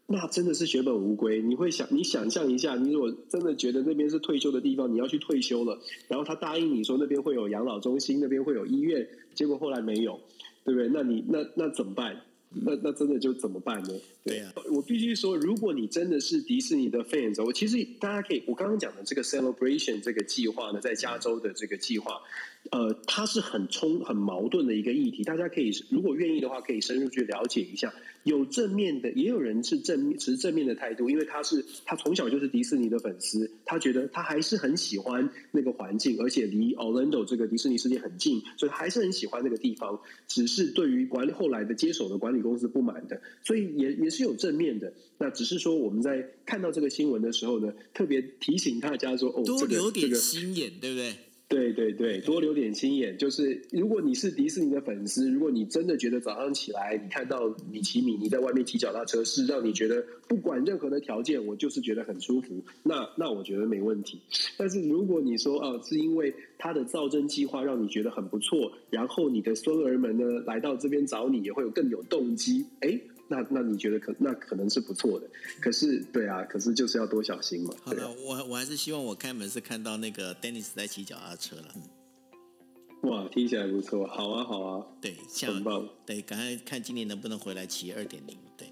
[0.05, 1.41] 那真的是血本无归。
[1.41, 10.19] 你会想，你想象一下，你如果真的觉得那边是退休的地方，你要去退休了，然后他答应你说那边会有养老中心，那边会有医院，结果后来没有，
[10.63, 10.87] 对不对？
[10.89, 12.21] 那你那那怎么办？
[12.53, 13.89] 那那真的就怎么办呢？
[14.23, 22.21] 对呀，我必须说，如果你真的是迪士尼的 fans，我其实大家可以，我刚刚讲的这个 celebration 这个计划呢，在加州的这个计划。
[22.71, 25.23] 呃，它是很冲、很矛盾的一个议题。
[25.23, 27.93] 大家可以如果愿意的话，可以深入去了解一下。
[28.23, 39.99] 有正面的，也有人是正持正面的态度，因为他是他从小就是迪士尼的粉丝，他觉得他还是很喜欢那个环境，而且离 Orlando 这个迪士尼世界很近，所以还是很喜欢那个地方。
[40.25, 44.93] 只是对于管理后来的接手的管理公司不满的，所以也也是有正面的。
[45.17, 51.13] 那只是说我们在看到这个新闻的时候呢，特别提醒大家说，哦，多留点心眼，对不对？
[51.49, 53.15] 对对对，多留点心眼。
[53.15, 64.19] 就是如果你是迪士尼的粉丝，如果你真的觉得早上起来你看到米奇米妮在外面骑脚踏车，是让你觉得不管任何的条件，我就是觉得很舒服，那那我觉得没问题。
[64.57, 72.99] 但是如果你说啊，是因为他的造真计划让你觉得很不错，然后你的孙儿们呢来到这边找你，也会有更有动机，哎。
[73.27, 75.29] 那那你觉得可那可能是不错的，
[75.61, 77.73] 可是对啊，可是就是要多小心嘛。
[77.83, 81.75] 好的，我我还是希望我开门是看到那个 Dennis 在骑脚踏车了。
[83.03, 85.15] 哇，听起来不错，好啊好啊，对，
[85.45, 85.87] 很棒。
[86.05, 88.67] 对，赶快看今年能不能回来骑二点零，对。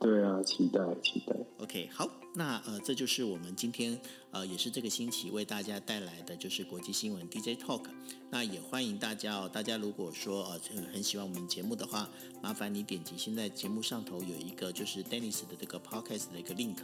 [0.00, 1.36] 对啊，期待期待。
[1.58, 4.00] OK，好，那呃，这就是我们今天
[4.30, 7.86] 呃，也是这个星期为大家带来的就是国际新闻 DJ Talk。
[8.30, 10.60] 那也欢迎大家哦，大家如果说呃
[10.92, 12.08] 很喜欢我们节目的话，
[12.42, 16.76] 麻烦你点击现在节目上头有一个就是 Dennis 的这个 Podcast 的一个 link。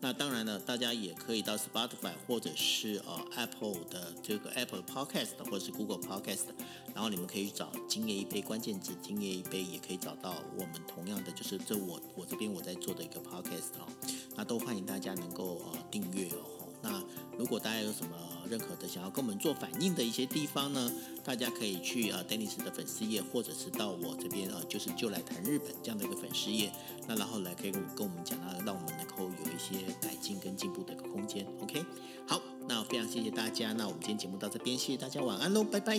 [0.00, 6.46] 那当然了，大家也可以到 Spotify 或者是呃 Apple 的这个 Apple Podcast 或者是 Google Podcast，
[6.94, 13.88] 然后你们可以找“今夜一杯”关键字，“今夜一杯”也可以找到我们同样的就是这我我这边我在做的一个 Podcast 哦。
[14.34, 16.68] 那都欢迎大家能够呃订阅哦。
[16.82, 17.02] 那
[17.36, 18.10] 如果大家有什么
[18.48, 20.92] 任何的想要跟我们做反应的一些地方呢，
[21.24, 26.70] 大家可以去呃 Dennis 的粉丝页，或者是到我这边呃就是就来谈日本这样的一个粉丝页，
[27.08, 31.44] 那然后来可以跟跟我们讲啊，让我们能够有一些改进跟进步的一个空间。
[31.60, 31.84] OK，
[32.28, 35.96] 好，那非常谢谢大家，那我们今天节目到这边，谢谢大家，晚安喽，拜拜。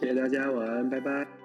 [0.00, 1.37] 谢谢大家，晚安，拜拜。